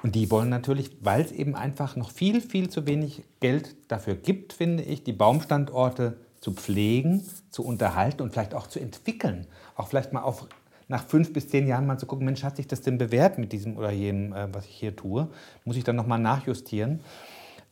[0.03, 4.15] Und die wollen natürlich, weil es eben einfach noch viel, viel zu wenig Geld dafür
[4.15, 9.45] gibt, finde ich, die Baumstandorte zu pflegen, zu unterhalten und vielleicht auch zu entwickeln.
[9.75, 10.47] Auch vielleicht mal auf,
[10.87, 13.51] nach fünf bis zehn Jahren mal zu gucken, Mensch, hat sich das denn bewährt mit
[13.51, 15.27] diesem oder jenem, äh, was ich hier tue?
[15.65, 17.01] Muss ich dann nochmal nachjustieren?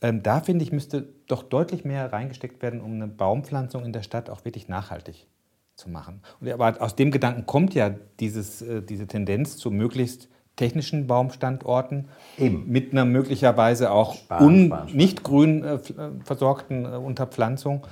[0.00, 4.02] Ähm, da finde ich, müsste doch deutlich mehr reingesteckt werden, um eine Baumpflanzung in der
[4.02, 5.26] Stadt auch wirklich nachhaltig
[5.80, 6.20] zu machen.
[6.40, 12.08] Und aber aus dem Gedanken kommt ja dieses, äh, diese Tendenz zu möglichst technischen Baumstandorten
[12.36, 12.68] Eben.
[12.68, 14.96] mit einer möglicherweise auch sparen, un, sparen, sparen.
[14.96, 15.80] nicht grün äh, äh
[16.24, 17.86] versorgten äh, Unterpflanzung.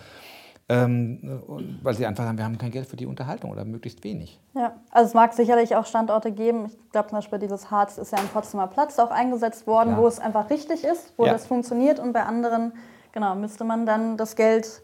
[0.70, 4.04] Ähm, äh, weil sie einfach sagen, wir haben kein Geld für die Unterhaltung oder möglichst
[4.04, 4.38] wenig.
[4.54, 6.66] Ja, also es mag sicherlich auch Standorte geben.
[6.66, 9.96] Ich glaube zum Beispiel, dieses Harz ist ja am Potsdamer Platz auch eingesetzt worden, ja.
[9.96, 11.32] wo es einfach richtig ist, wo ja.
[11.32, 11.98] das funktioniert.
[11.98, 12.74] Und bei anderen,
[13.12, 14.82] genau, müsste man dann das Geld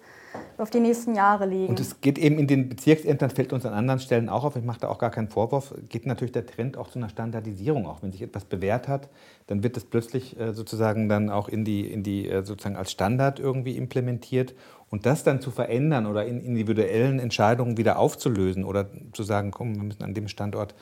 [0.59, 1.69] auf die nächsten Jahre legen.
[1.69, 4.65] Und es geht eben in den Bezirksämtern, fällt uns an anderen Stellen auch auf, ich
[4.65, 7.87] mache da auch gar keinen Vorwurf, geht natürlich der Trend auch zu einer Standardisierung.
[7.87, 9.09] Auch wenn sich etwas bewährt hat,
[9.47, 12.93] dann wird das plötzlich äh, sozusagen dann auch in die, in die äh, sozusagen als
[12.93, 14.55] Standard irgendwie implementiert.
[14.91, 19.75] Und das dann zu verändern oder in individuellen Entscheidungen wieder aufzulösen oder zu sagen, komm,
[19.75, 20.75] wir müssen an dem Standort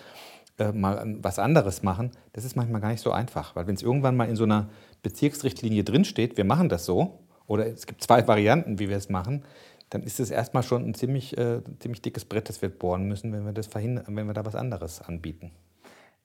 [0.59, 3.57] äh, mal was anderes machen, das ist manchmal gar nicht so einfach.
[3.57, 4.69] Weil wenn es irgendwann mal in so einer
[5.03, 7.21] Bezirksrichtlinie drinsteht, wir machen das so,
[7.53, 9.45] oder es gibt zwei Varianten, wie wir es machen,
[9.91, 13.31] dann ist es erstmal schon ein ziemlich, äh, ziemlich dickes Brett, das wir bohren müssen,
[13.33, 15.51] wenn wir, das verhindern, wenn wir da was anderes anbieten.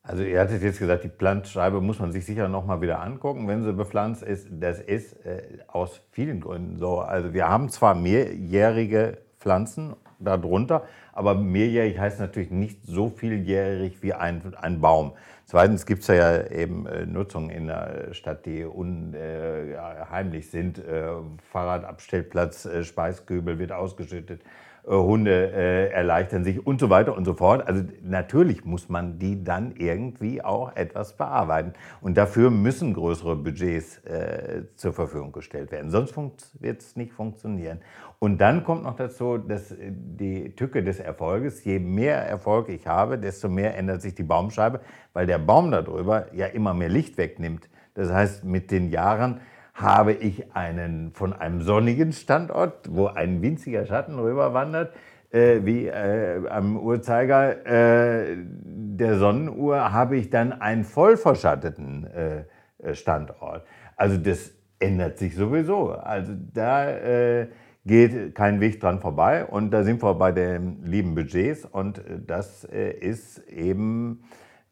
[0.04, 3.46] Also ihr hattet jetzt gesagt, die Pflanzscheibe muss man sich sicher noch mal wieder angucken,
[3.50, 4.48] wenn sie bepflanzt ist.
[4.50, 7.00] Das ist äh, aus vielen Gründen so.
[7.00, 14.14] Also wir haben zwar mehrjährige Pflanzen darunter, aber mehrjährig heißt natürlich nicht so vieljährig wie
[14.14, 15.12] ein, ein Baum.
[15.50, 20.78] Zweitens gibt es ja eben äh, Nutzungen in der Stadt, die unheimlich sind.
[20.78, 21.08] Äh,
[21.54, 24.42] Fahrradabstellplatz, äh, Speiskübel wird ausgeschüttet.
[24.88, 27.68] Äh, Hunde äh, erleichtern sich und so weiter und so fort.
[27.68, 31.74] Also natürlich muss man die dann irgendwie auch etwas bearbeiten.
[32.00, 35.92] Und dafür müssen größere Budgets äh, zur Verfügung gestellt werden.
[35.92, 36.16] Sonst
[36.62, 37.82] wird es nicht funktionieren.
[38.20, 43.18] Und dann kommt noch dazu, dass die Tücke des Erfolges, je mehr Erfolg ich habe,
[43.20, 44.80] desto mehr ändert sich die Baumscheibe,
[45.12, 47.70] weil der Baum darüber ja immer mehr Licht wegnimmt.
[47.94, 49.42] Das heißt, mit den Jahren
[49.78, 54.94] habe ich einen von einem sonnigen Standort, wo ein winziger Schatten rüberwandert,
[55.30, 62.96] äh, wie äh, am Uhrzeiger äh, der Sonnenuhr, habe ich dann einen voll verschatteten äh,
[62.96, 63.66] Standort.
[63.96, 65.92] Also das ändert sich sowieso.
[65.92, 67.48] Also da äh,
[67.86, 72.66] geht kein Weg dran vorbei und da sind wir bei den lieben Budgets und das
[72.66, 74.24] äh, ist eben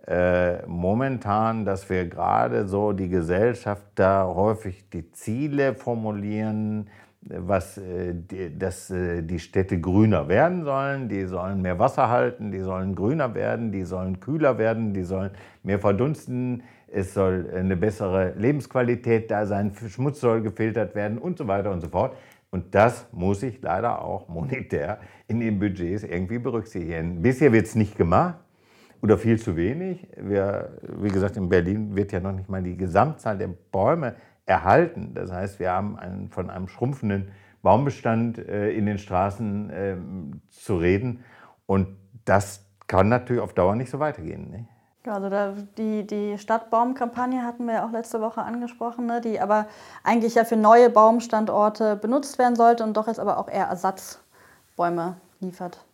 [0.07, 6.87] äh, momentan, dass wir gerade so die Gesellschaft da häufig die Ziele formulieren,
[7.21, 12.51] was, äh, die, dass äh, die Städte grüner werden sollen, die sollen mehr Wasser halten,
[12.51, 15.31] die sollen grüner werden, die sollen kühler werden, die sollen
[15.63, 21.47] mehr verdunsten, es soll eine bessere Lebensqualität da sein, Schmutz soll gefiltert werden und so
[21.47, 22.15] weiter und so fort.
[22.51, 27.23] Und das muss ich leider auch monetär in den Budgets irgendwie berücksichtigen.
[27.23, 28.44] Bisher wird es nicht gemacht
[29.05, 30.07] oder viel zu wenig.
[30.17, 34.15] Wir, wie gesagt, in Berlin wird ja noch nicht mal die Gesamtzahl der Bäume
[34.47, 35.11] erhalten.
[35.13, 37.29] Das heißt, wir haben einen, von einem schrumpfenden
[37.61, 39.97] Baumbestand äh, in den Straßen äh,
[40.49, 41.23] zu reden.
[41.67, 41.87] Und
[42.25, 44.49] das kann natürlich auf Dauer nicht so weitergehen.
[44.49, 44.65] Ne?
[45.07, 49.67] Also da, die, die Stadtbaumkampagne hatten wir ja auch letzte Woche angesprochen, ne, die aber
[50.03, 55.17] eigentlich ja für neue Baumstandorte benutzt werden sollte und doch jetzt aber auch eher Ersatzbäume
[55.41, 55.84] liefert.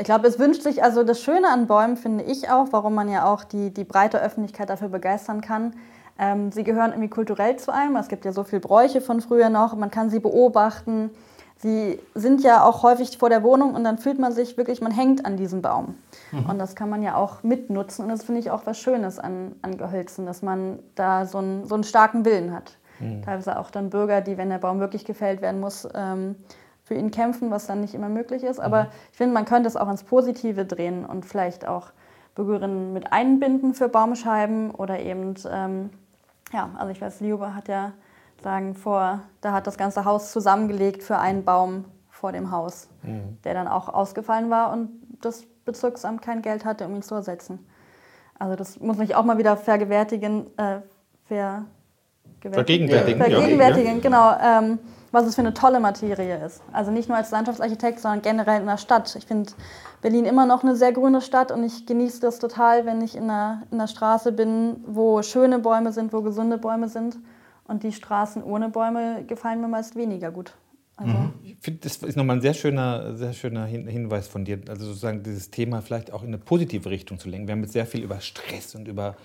[0.00, 3.10] Ich glaube, es wünscht sich, also das Schöne an Bäumen finde ich auch, warum man
[3.10, 5.74] ja auch die, die breite Öffentlichkeit dafür begeistern kann.
[6.18, 7.96] Ähm, sie gehören irgendwie kulturell zu einem.
[7.96, 9.76] Es gibt ja so viele Bräuche von früher noch.
[9.76, 11.10] Man kann sie beobachten.
[11.58, 14.92] Sie sind ja auch häufig vor der Wohnung und dann fühlt man sich wirklich, man
[14.92, 15.96] hängt an diesem Baum.
[16.32, 16.46] Mhm.
[16.46, 18.04] Und das kann man ja auch mitnutzen.
[18.04, 21.66] Und das finde ich auch was Schönes an, an Gehölzen, dass man da so einen,
[21.66, 22.78] so einen starken Willen hat.
[23.00, 23.20] Mhm.
[23.22, 26.36] Teilweise auch dann Bürger, die, wenn der Baum wirklich gefällt werden muss, ähm,
[26.90, 28.58] für ihn kämpfen, was dann nicht immer möglich ist.
[28.58, 28.88] Aber mhm.
[29.12, 31.92] ich finde, man könnte es auch ins Positive drehen und vielleicht auch
[32.34, 35.90] Bürgerinnen mit einbinden für Baumscheiben oder eben, ähm,
[36.52, 37.92] ja, also ich weiß, Liuba hat ja
[38.42, 43.38] sagen vor, da hat das ganze Haus zusammengelegt für einen Baum vor dem Haus, mhm.
[43.44, 44.88] der dann auch ausgefallen war und
[45.20, 47.64] das Bezirksamt kein Geld hatte, um ihn zu ersetzen.
[48.36, 50.80] Also das muss ich auch mal wieder vergewärtigen, äh,
[51.28, 51.66] ver,
[52.40, 53.20] vergegenwärtigen.
[53.20, 54.00] Vergegenwärtigen, ja.
[54.00, 54.34] genau.
[54.42, 54.78] Ähm,
[55.12, 56.62] was es für eine tolle Materie ist.
[56.72, 59.14] Also nicht nur als Landschaftsarchitekt, sondern generell in der Stadt.
[59.16, 59.52] Ich finde
[60.02, 63.26] Berlin immer noch eine sehr grüne Stadt und ich genieße das total, wenn ich in
[63.26, 67.18] der, in der Straße bin, wo schöne Bäume sind, wo gesunde Bäume sind.
[67.66, 70.54] Und die Straßen ohne Bäume gefallen mir meist weniger gut.
[71.00, 71.32] Also mhm.
[71.44, 75.22] Ich finde, das ist nochmal ein sehr schöner, sehr schöner Hinweis von dir, also sozusagen
[75.22, 77.48] dieses Thema vielleicht auch in eine positive Richtung zu lenken.
[77.48, 79.16] Wir haben jetzt sehr viel über Stress und über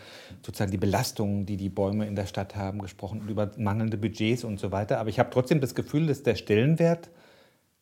[0.42, 4.46] sozusagen die Belastungen, die die Bäume in der Stadt haben, gesprochen und über mangelnde Budgets
[4.46, 5.00] und so weiter.
[5.00, 7.10] Aber ich habe trotzdem das Gefühl, dass der Stellenwert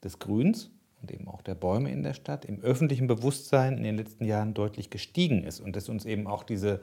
[0.04, 0.72] des Grüns
[1.02, 4.56] und eben auch der Bäume in der Stadt im öffentlichen Bewusstsein in den letzten Jahren
[4.56, 6.82] deutlich gestiegen ist und dass uns eben auch diese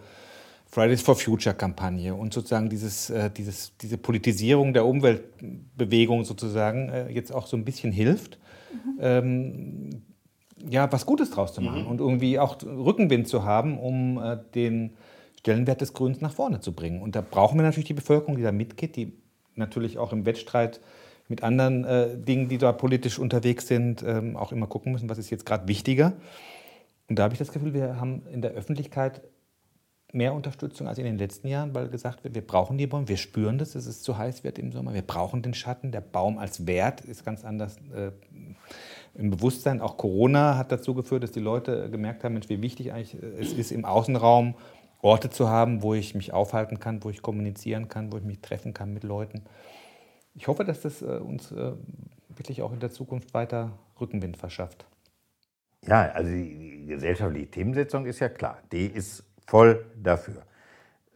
[0.71, 7.09] Fridays for Future Kampagne und sozusagen dieses, äh, dieses, diese Politisierung der Umweltbewegung sozusagen äh,
[7.11, 8.39] jetzt auch so ein bisschen hilft,
[8.73, 8.99] mhm.
[9.01, 10.03] ähm,
[10.68, 11.89] ja, was Gutes draus zu machen mhm.
[11.89, 14.93] und irgendwie auch Rückenwind zu haben, um äh, den
[15.39, 17.03] Stellenwert des Grüns nach vorne zu bringen.
[17.03, 19.12] Und da brauchen wir natürlich die Bevölkerung, die da mitgeht, die
[19.57, 20.81] natürlich auch im Wettstreit
[21.27, 25.18] mit anderen äh, Dingen, die da politisch unterwegs sind, ähm, auch immer gucken müssen, was
[25.18, 26.12] ist jetzt gerade wichtiger.
[27.09, 29.23] Und da habe ich das Gefühl, wir haben in der Öffentlichkeit
[30.13, 33.17] mehr Unterstützung als in den letzten Jahren, weil gesagt wird, wir brauchen die Bäume, wir
[33.17, 36.39] spüren das, dass es zu heiß wird im Sommer, wir brauchen den Schatten, der Baum
[36.39, 38.11] als Wert ist ganz anders äh,
[39.15, 39.81] im Bewusstsein.
[39.81, 43.27] Auch Corona hat dazu geführt, dass die Leute gemerkt haben, Mensch, wie wichtig eigentlich äh,
[43.41, 44.55] es ist, im Außenraum
[45.03, 48.41] Orte zu haben, wo ich mich aufhalten kann, wo ich kommunizieren kann, wo ich mich
[48.41, 49.43] treffen kann mit Leuten.
[50.35, 51.73] Ich hoffe, dass das äh, uns äh,
[52.29, 54.87] wirklich auch in der Zukunft weiter Rückenwind verschafft.
[55.87, 58.59] Ja, also die gesellschaftliche Themensetzung ist ja klar.
[58.71, 60.43] Die ist voll dafür.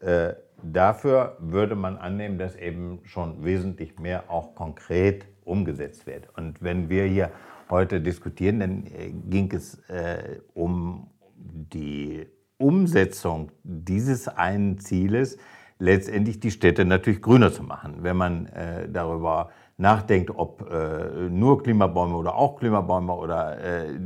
[0.01, 6.29] Äh, dafür würde man annehmen, dass eben schon wesentlich mehr auch konkret umgesetzt wird.
[6.37, 7.31] Und wenn wir hier
[7.71, 11.07] heute diskutieren, dann äh, ging es äh, um
[11.37, 12.27] die
[12.59, 15.39] Umsetzung dieses einen Zieles,
[15.79, 17.99] letztendlich die Städte natürlich grüner zu machen.
[18.03, 23.99] Wenn man äh, darüber nachdenkt, ob äh, nur Klimabäume oder auch Klimabäume oder äh,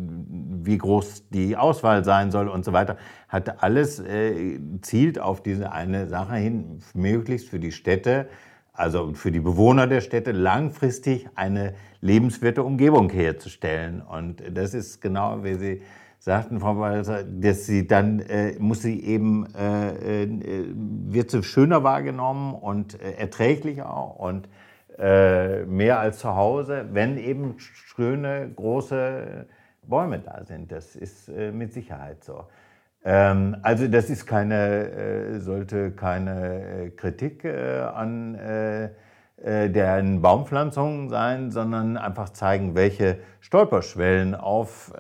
[0.69, 2.99] wie groß die Auswahl sein soll und so weiter,
[3.29, 8.29] hat alles äh, zielt auf diese eine Sache hin, möglichst für die Städte,
[8.75, 14.03] also für die Bewohner der Städte langfristig eine lebenswerte Umgebung herzustellen.
[14.03, 15.83] Und das ist genau, wie Sie
[16.19, 20.29] sagten, Frau Walter, dass sie dann äh, muss sie eben äh, äh,
[20.75, 24.49] wird sie schöner wahrgenommen und äh, erträglicher und
[24.99, 29.47] äh, mehr als zu Hause, wenn eben schöne, große
[29.89, 30.71] Bäume da sind.
[30.71, 32.45] Das ist äh, mit Sicherheit so.
[33.05, 38.39] Ähm, also das ist keine, äh, sollte keine Kritik an
[39.41, 44.93] deren Baumpflanzungen sein, sondern einfach zeigen, welche Stolperschwellen auf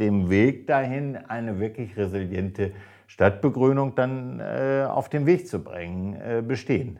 [0.00, 2.72] dem Weg dahin eine wirklich resiliente
[3.06, 6.98] Stadtbegrünung dann auf den Weg zu bringen bestehen.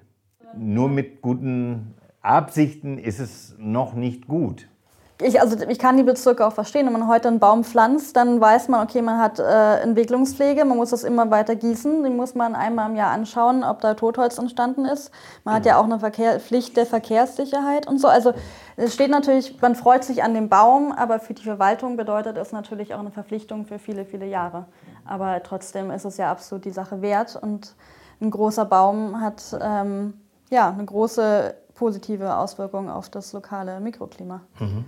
[0.56, 4.68] Nur mit guten Absichten ist es noch nicht gut.
[5.26, 6.84] Ich, also ich kann die Bezirke auch verstehen.
[6.84, 10.76] Wenn man heute einen Baum pflanzt, dann weiß man, okay, man hat äh, Entwicklungspflege, man
[10.76, 14.36] muss das immer weiter gießen, den muss man einmal im Jahr anschauen, ob da Totholz
[14.36, 15.10] entstanden ist.
[15.44, 18.08] Man hat ja auch eine Verkehr Pflicht der Verkehrssicherheit und so.
[18.08, 18.34] Also
[18.76, 22.52] es steht natürlich, man freut sich an dem Baum, aber für die Verwaltung bedeutet es
[22.52, 24.66] natürlich auch eine Verpflichtung für viele, viele Jahre.
[25.06, 27.74] Aber trotzdem ist es ja absolut die Sache wert und
[28.20, 30.20] ein großer Baum hat ähm,
[30.50, 34.42] ja eine große positive Auswirkungen auf das lokale Mikroklima.
[34.60, 34.84] Mhm.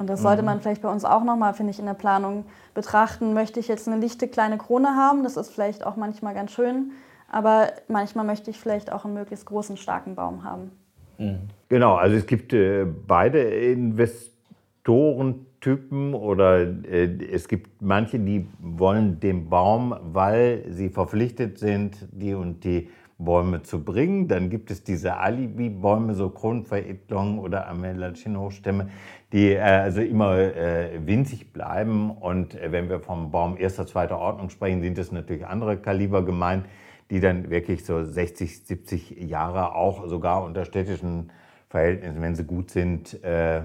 [0.00, 3.34] Und das sollte man vielleicht bei uns auch nochmal, finde ich, in der Planung betrachten.
[3.34, 5.24] Möchte ich jetzt eine lichte kleine Krone haben?
[5.24, 6.92] Das ist vielleicht auch manchmal ganz schön.
[7.30, 10.70] Aber manchmal möchte ich vielleicht auch einen möglichst großen, starken Baum haben.
[11.18, 11.40] Mhm.
[11.68, 19.50] Genau, also es gibt äh, beide Investorentypen oder äh, es gibt manche, die wollen den
[19.50, 22.88] Baum, weil sie verpflichtet sind, die und die
[23.24, 24.28] Bäume zu bringen.
[24.28, 28.88] Dann gibt es diese Alibi-Bäume, so Kronveredlungen oder Amelanchino-Stämme,
[29.32, 32.10] die äh, also immer äh, winzig bleiben.
[32.10, 36.24] Und äh, wenn wir vom Baum erster, zweiter Ordnung sprechen, sind es natürlich andere Kaliber
[36.24, 36.66] gemeint,
[37.10, 41.30] die dann wirklich so 60, 70 Jahre auch sogar unter städtischen
[41.68, 43.62] Verhältnissen, wenn sie gut sind, äh,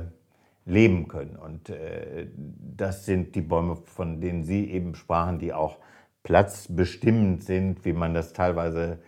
[0.65, 1.35] leben können.
[1.35, 5.77] Und äh, das sind die Bäume, von denen Sie eben sprachen, die auch
[6.23, 8.99] platzbestimmend sind, wie man das teilweise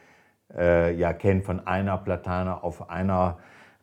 [0.58, 3.38] äh, ja kennt, von einer Platane auf, einer,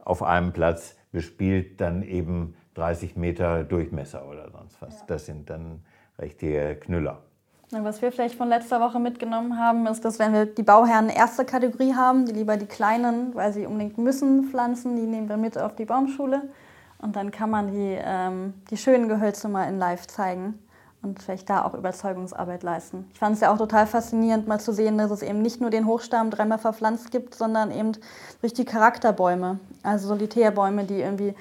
[0.04, 5.00] auf einem Platz bespielt, dann eben 30 Meter Durchmesser oder sonst was.
[5.00, 5.04] Ja.
[5.06, 5.82] Das sind dann
[6.20, 7.18] richtige Knüller.
[7.70, 11.44] Was wir vielleicht von letzter Woche mitgenommen haben, ist, dass wenn wir die Bauherren erste
[11.44, 15.58] Kategorie haben, die lieber die kleinen, weil sie unbedingt müssen pflanzen, die nehmen wir mit
[15.58, 16.42] auf die Baumschule.
[16.98, 20.58] Und dann kann man die, ähm, die schönen Gehölze mal in live zeigen.
[21.04, 23.08] Und vielleicht da auch Überzeugungsarbeit leisten.
[23.12, 25.70] Ich fand es ja auch total faszinierend, mal zu sehen, dass es eben nicht nur
[25.70, 27.92] den Hochstamm verpflanzt gibt, sondern eben
[28.42, 31.34] richtig Charakterbäume, also Solitärbäume, die irgendwie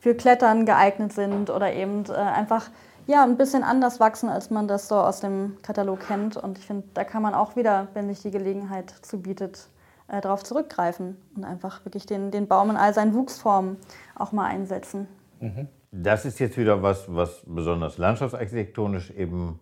[0.00, 2.70] für Klettern geeignet sind oder eben äh, einfach
[3.06, 6.36] ja, ein bisschen anders wachsen, als man das so aus dem Katalog kennt.
[6.36, 9.68] Und ich finde, da kann man auch wieder, wenn sich die Gelegenheit zu bietet,
[10.08, 13.76] äh, darauf zurückgreifen und einfach wirklich den, den Baum in all seinen Wuchsformen
[14.14, 15.08] auch mal einsetzen.
[15.40, 15.68] Mhm.
[15.92, 19.60] Das ist jetzt wieder was, was besonders landschaftsarchitektonisch eben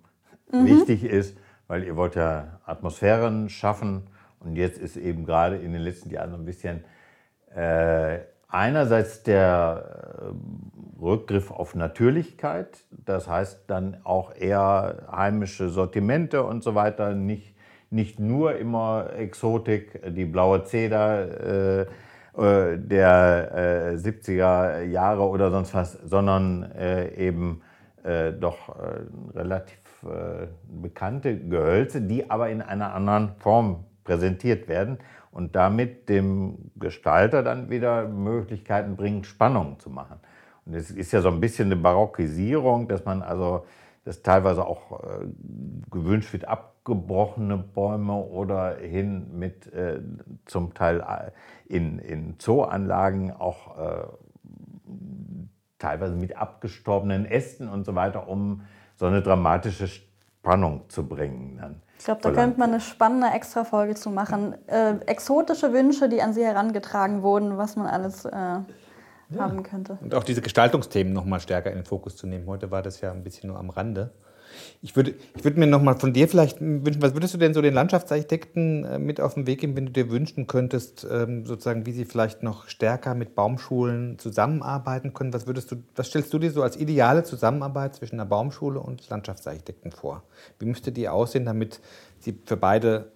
[0.52, 0.66] mhm.
[0.66, 4.08] wichtig ist, weil ihr wollt ja Atmosphären schaffen
[4.40, 6.84] und jetzt ist eben gerade in den letzten Jahren so ein bisschen
[7.54, 8.18] äh,
[8.48, 16.74] einerseits der äh, Rückgriff auf Natürlichkeit, das heißt dann auch eher heimische Sortimente und so
[16.74, 17.54] weiter, nicht,
[17.90, 21.86] nicht nur immer Exotik, die blaue Zeder äh,
[22.38, 27.62] äh der äh, 70er Jahre oder sonst was, sondern äh, eben
[28.04, 28.76] äh, doch
[29.34, 29.78] relativ
[30.68, 34.98] bekannte Gehölze, die aber in einer anderen Form präsentiert werden
[35.32, 40.20] und damit dem Gestalter dann wieder Möglichkeiten bringen, Spannungen zu machen.
[40.64, 43.66] Und es ist ja so ein bisschen eine Barockisierung, dass man also,
[44.04, 45.00] dass teilweise auch
[45.90, 46.46] gewünscht wird,
[46.88, 50.00] abgebrochene Bäume oder hin mit äh,
[50.46, 51.30] zum Teil äh,
[51.66, 54.06] in, in Zooanlagen auch äh,
[55.78, 58.62] teilweise mit abgestorbenen Ästen und so weiter, um
[58.96, 61.58] so eine dramatische Spannung zu bringen.
[61.60, 61.82] Dann.
[61.98, 64.54] Ich glaube, da könnte man eine spannende Extra-Folge zu machen.
[64.66, 68.64] Äh, exotische Wünsche, die an Sie herangetragen wurden, was man alles äh, ja.
[69.36, 69.98] haben könnte.
[70.00, 72.46] Und auch diese Gestaltungsthemen noch mal stärker in den Fokus zu nehmen.
[72.46, 74.10] Heute war das ja ein bisschen nur am Rande.
[74.82, 77.54] Ich würde, ich würde mir noch mal von dir vielleicht wünschen, was würdest du denn
[77.54, 81.46] so den Landschaftsarchitekten äh, mit auf den Weg geben, wenn du dir wünschen könntest, ähm,
[81.46, 85.32] sozusagen, wie sie vielleicht noch stärker mit Baumschulen zusammenarbeiten können?
[85.32, 89.08] Was würdest du, was stellst du dir so als ideale Zusammenarbeit zwischen einer Baumschule und
[89.08, 90.22] Landschaftsarchitekten vor?
[90.58, 91.80] Wie müsste die aussehen, damit
[92.20, 93.12] sie für beide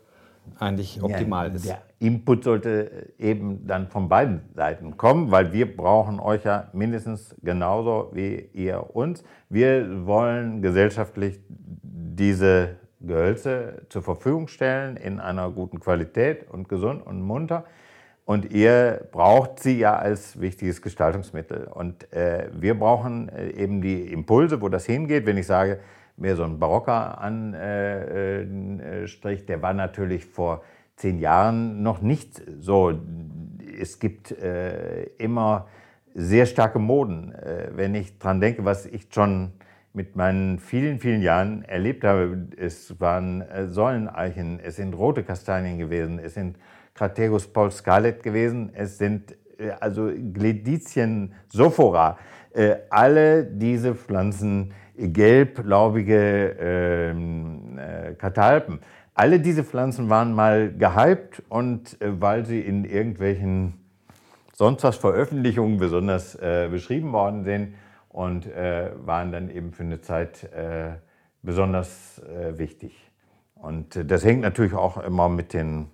[0.58, 1.66] eigentlich optimal ja, ist?
[1.66, 7.34] Der Input sollte eben dann von beiden Seiten kommen, weil wir brauchen euch ja mindestens
[7.42, 9.22] genauso wie ihr uns.
[9.48, 11.40] Wir wollen gesellschaftlich
[11.82, 17.64] diese Gehölze zur Verfügung stellen in einer guten Qualität und gesund und munter.
[18.24, 21.64] Und ihr braucht sie ja als wichtiges Gestaltungsmittel.
[21.64, 25.26] Und äh, wir brauchen äh, eben die Impulse, wo das hingeht.
[25.26, 25.80] Wenn ich sage,
[26.16, 28.02] wer so ein barocker Anstrich,
[29.42, 30.62] äh, der war natürlich vor
[30.96, 32.92] zehn Jahren noch nicht so.
[33.80, 35.66] Es gibt äh, immer
[36.14, 37.32] sehr starke Moden.
[37.32, 39.52] Äh, wenn ich daran denke, was ich schon
[39.94, 45.78] mit meinen vielen, vielen Jahren erlebt habe, es waren äh, Säuleneichen, es sind rote Kastanien
[45.78, 46.56] gewesen, es sind
[46.94, 52.18] Crategus Paul Scarlet gewesen, es sind äh, also Gleditien Sophora.
[52.90, 57.78] Alle diese Pflanzen, gelblaubige ähm,
[58.18, 58.80] Katalpen,
[59.14, 63.74] alle diese Pflanzen waren mal gehypt und weil sie in irgendwelchen
[64.54, 67.74] sonst was Veröffentlichungen besonders äh, beschrieben worden sind
[68.08, 70.92] und äh, waren dann eben für eine Zeit äh,
[71.42, 73.10] besonders äh, wichtig.
[73.54, 75.88] Und äh, das hängt natürlich auch immer mit den,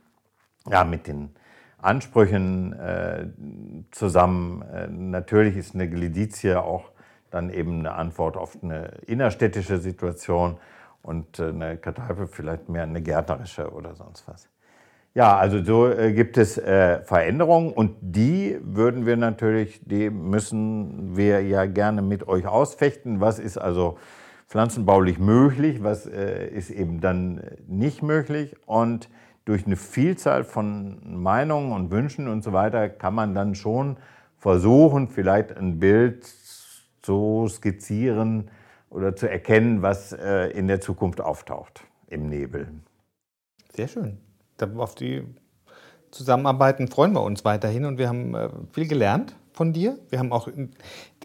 [0.70, 1.30] ja, mit den
[1.78, 3.26] Ansprüchen äh,
[3.92, 4.64] zusammen.
[5.10, 6.90] natürlich ist eine Gledizie auch
[7.30, 10.58] dann eben eine Antwort auf eine innerstädtische Situation
[11.02, 14.48] und eine Kartoffel vielleicht mehr eine gärtnerische oder sonst was.
[15.14, 21.16] Ja, also so äh, gibt es äh, Veränderungen und die würden wir natürlich, die müssen
[21.16, 23.20] wir ja gerne mit euch ausfechten.
[23.20, 23.98] Was ist also
[24.46, 29.08] pflanzenbaulich möglich, was äh, ist eben dann nicht möglich und
[29.44, 33.96] durch eine Vielzahl von Meinungen und Wünschen und so weiter kann man dann schon
[34.36, 36.24] versuchen, vielleicht ein Bild
[37.08, 38.50] zu skizzieren
[38.90, 42.68] oder zu erkennen, was äh, in der Zukunft auftaucht im Nebel.
[43.74, 44.18] Sehr schön
[44.76, 45.24] auf die
[46.10, 49.98] Zusammenarbeiten freuen wir uns weiterhin und wir haben äh, viel gelernt von dir.
[50.08, 50.48] Wir haben auch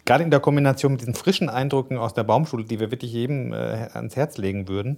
[0.05, 3.53] gerade in der Kombination mit diesen frischen Eindrücken aus der Baumschule, die wir wirklich jedem
[3.53, 4.97] äh, ans Herz legen würden,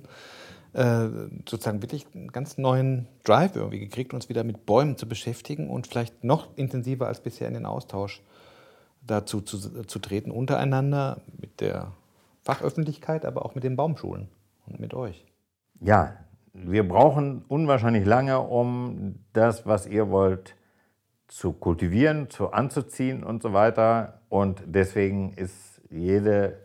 [0.73, 1.07] äh,
[1.47, 5.87] sozusagen wirklich einen ganz neuen Drive irgendwie gekriegt, uns wieder mit Bäumen zu beschäftigen und
[5.87, 8.21] vielleicht noch intensiver als bisher in den Austausch
[9.05, 11.91] dazu zu, zu treten, untereinander, mit der
[12.43, 14.29] Fachöffentlichkeit, aber auch mit den Baumschulen
[14.67, 15.25] und mit euch.
[15.81, 16.17] Ja,
[16.53, 20.55] wir brauchen unwahrscheinlich lange, um das, was ihr wollt,
[21.27, 24.21] zu kultivieren, zu anzuziehen und so weiter.
[24.29, 26.59] Und deswegen ist jede,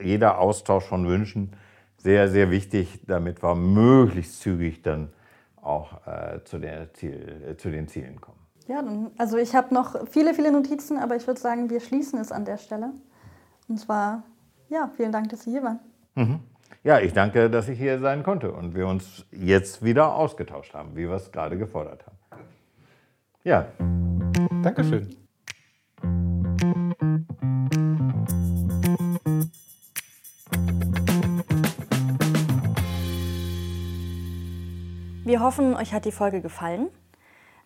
[0.00, 1.56] jeder Austausch von Wünschen
[1.96, 5.12] sehr, sehr wichtig, damit wir möglichst zügig dann
[5.60, 6.60] auch äh, zu,
[6.94, 8.41] Ziel, äh, zu den Zielen kommen.
[8.68, 8.82] Ja,
[9.18, 12.44] also ich habe noch viele, viele Notizen, aber ich würde sagen, wir schließen es an
[12.44, 12.92] der Stelle.
[13.68, 14.22] Und zwar,
[14.68, 15.80] ja, vielen Dank, dass Sie hier waren.
[16.14, 16.40] Mhm.
[16.84, 20.94] ja, ich danke, dass ich hier sein konnte und wir uns jetzt wieder ausgetauscht haben,
[20.94, 22.18] wie wir es gerade gefordert haben.
[23.44, 23.66] Ja.
[24.62, 25.16] Dankeschön.
[35.24, 36.88] Wir hoffen, euch hat die Folge gefallen.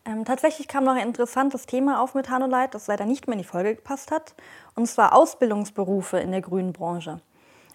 [0.06, 3.42] Ähm, tatsächlich kam noch ein interessantes Thema auf mit Hanoleit, das leider nicht mehr in
[3.42, 4.34] die Folge gepasst hat,
[4.76, 7.20] und zwar Ausbildungsberufe in der grünen Branche.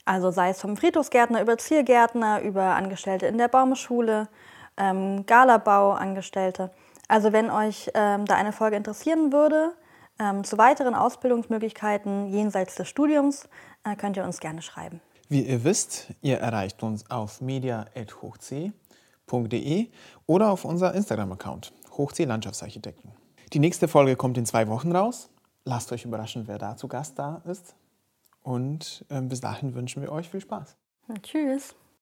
[0.06, 4.30] Also sei es vom Friedhofsgärtner über Ziergärtner, über Angestellte in der Baumschule,
[4.78, 6.72] ähm, Galabau-Angestellte.
[7.08, 9.74] Also wenn euch ähm, da eine Folge interessieren würde,
[10.18, 13.50] ähm, zu weiteren Ausbildungsmöglichkeiten jenseits des Studiums,
[13.84, 15.02] äh, könnt ihr uns gerne schreiben.
[15.28, 18.72] Wie ihr wisst, ihr erreicht uns auf media.hochc.de
[20.26, 23.12] oder auf unser Instagram-Account Hochsee Landschaftsarchitekten.
[23.54, 25.30] Die nächste Folge kommt in zwei Wochen raus.
[25.66, 27.76] Lasst euch überraschen, wer da zu Gast da ist.
[28.42, 30.76] Und äh, bis dahin wünschen wir euch viel Spaß.
[31.08, 31.76] Na, tschüss.